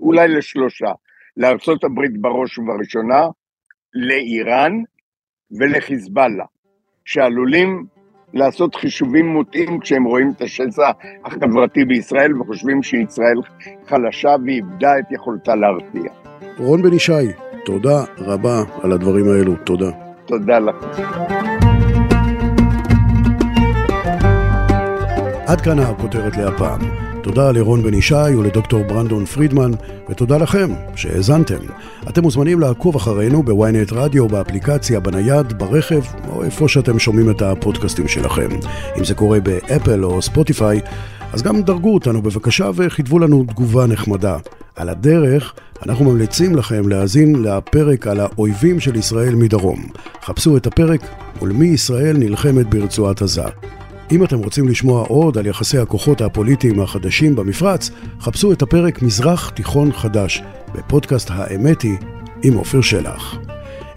אולי 0.00 0.28
לשלושה, 0.28 0.92
לארצות 1.36 1.84
הברית 1.84 2.20
בראש 2.20 2.58
ובראשונה, 2.58 3.26
לאיראן 3.94 4.72
ולחיזבאללה, 5.58 6.44
שעלולים 7.04 7.86
לעשות 8.34 8.74
חישובים 8.74 9.26
מוטעים 9.26 9.80
כשהם 9.80 10.04
רואים 10.04 10.32
את 10.36 10.42
השסע 10.42 10.90
החברתי 11.24 11.84
בישראל 11.84 12.40
וחושבים 12.40 12.82
שישראל 12.82 13.36
חלשה 13.88 14.36
ואיבדה 14.46 14.98
את 14.98 15.04
יכולתה 15.10 15.54
להרתיע. 15.54 16.12
רון 16.58 16.82
בן 16.82 16.92
ישי, 16.92 17.12
תודה 17.64 18.04
רבה 18.18 18.62
על 18.82 18.92
הדברים 18.92 19.28
האלו, 19.28 19.56
תודה. 19.64 19.90
תודה 20.26 20.58
לך. 20.58 20.74
עד 25.46 25.60
כאן 25.60 25.78
הכותרת 25.78 26.36
להפעם. 26.36 27.05
תודה 27.26 27.52
לרון 27.52 27.82
בן 27.82 27.94
ישי 27.94 28.34
ולדוקטור 28.38 28.84
ברנדון 28.84 29.24
פרידמן, 29.24 29.70
ותודה 30.08 30.38
לכם 30.38 30.70
שהאזנתם. 30.96 31.58
אתם 32.08 32.22
מוזמנים 32.22 32.60
לעקוב 32.60 32.96
אחרינו 32.96 33.42
בוויינט 33.42 33.92
רדיו, 33.92 34.28
באפליקציה, 34.28 35.00
בנייד, 35.00 35.58
ברכב, 35.58 36.00
או 36.28 36.44
איפה 36.44 36.68
שאתם 36.68 36.98
שומעים 36.98 37.30
את 37.30 37.42
הפודקאסטים 37.42 38.08
שלכם. 38.08 38.48
אם 38.98 39.04
זה 39.04 39.14
קורה 39.14 39.40
באפל 39.40 40.04
או 40.04 40.22
ספוטיפיי, 40.22 40.80
אז 41.32 41.42
גם 41.42 41.62
דרגו 41.62 41.94
אותנו 41.94 42.22
בבקשה 42.22 42.70
וכתבו 42.74 43.18
לנו 43.18 43.44
תגובה 43.48 43.86
נחמדה. 43.86 44.36
על 44.76 44.88
הדרך, 44.88 45.54
אנחנו 45.86 46.04
ממליצים 46.04 46.56
לכם 46.56 46.88
להאזין 46.88 47.42
לפרק 47.42 48.06
על 48.06 48.20
האויבים 48.20 48.80
של 48.80 48.96
ישראל 48.96 49.34
מדרום. 49.34 49.86
חפשו 50.24 50.56
את 50.56 50.66
הפרק 50.66 51.00
מול 51.40 51.52
מי 51.52 51.66
ישראל 51.66 52.16
נלחמת 52.16 52.70
ברצועת 52.70 53.22
עזה. 53.22 53.75
אם 54.12 54.24
אתם 54.24 54.38
רוצים 54.38 54.68
לשמוע 54.68 55.06
עוד 55.06 55.38
על 55.38 55.46
יחסי 55.46 55.78
הכוחות 55.78 56.20
הפוליטיים 56.20 56.80
החדשים 56.80 57.36
במפרץ, 57.36 57.90
חפשו 58.20 58.52
את 58.52 58.62
הפרק 58.62 59.02
מזרח 59.02 59.50
תיכון 59.50 59.92
חדש 59.92 60.42
בפודקאסט 60.74 61.30
האמת 61.32 61.82
היא 61.82 61.96
עם 62.42 62.54
עופר 62.54 62.80
שלח. 62.80 63.38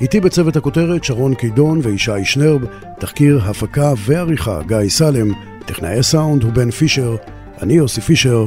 איתי 0.02 0.20
בצוות 0.20 0.56
הכותרת 0.56 1.04
שרון 1.04 1.36
קידון 1.36 1.80
וישי 1.84 2.26
שנרב, 2.26 2.62
תחקיר, 3.00 3.42
הפקה 3.44 3.94
ועריכה 3.98 4.62
גיא 4.68 4.90
סלם, 4.90 5.34
טכנאי 5.66 6.04
סאונד 6.04 6.44
הוא 6.44 6.54
בן 6.54 6.72
פישר, 6.72 7.16
אני 7.62 7.74
יוסי 7.74 8.02
פישר, 8.02 8.46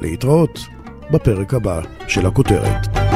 להתראות 0.00 0.60
בפרק 1.10 1.54
הבא 1.54 1.80
של 2.08 2.26
הכותרת. 2.26 3.15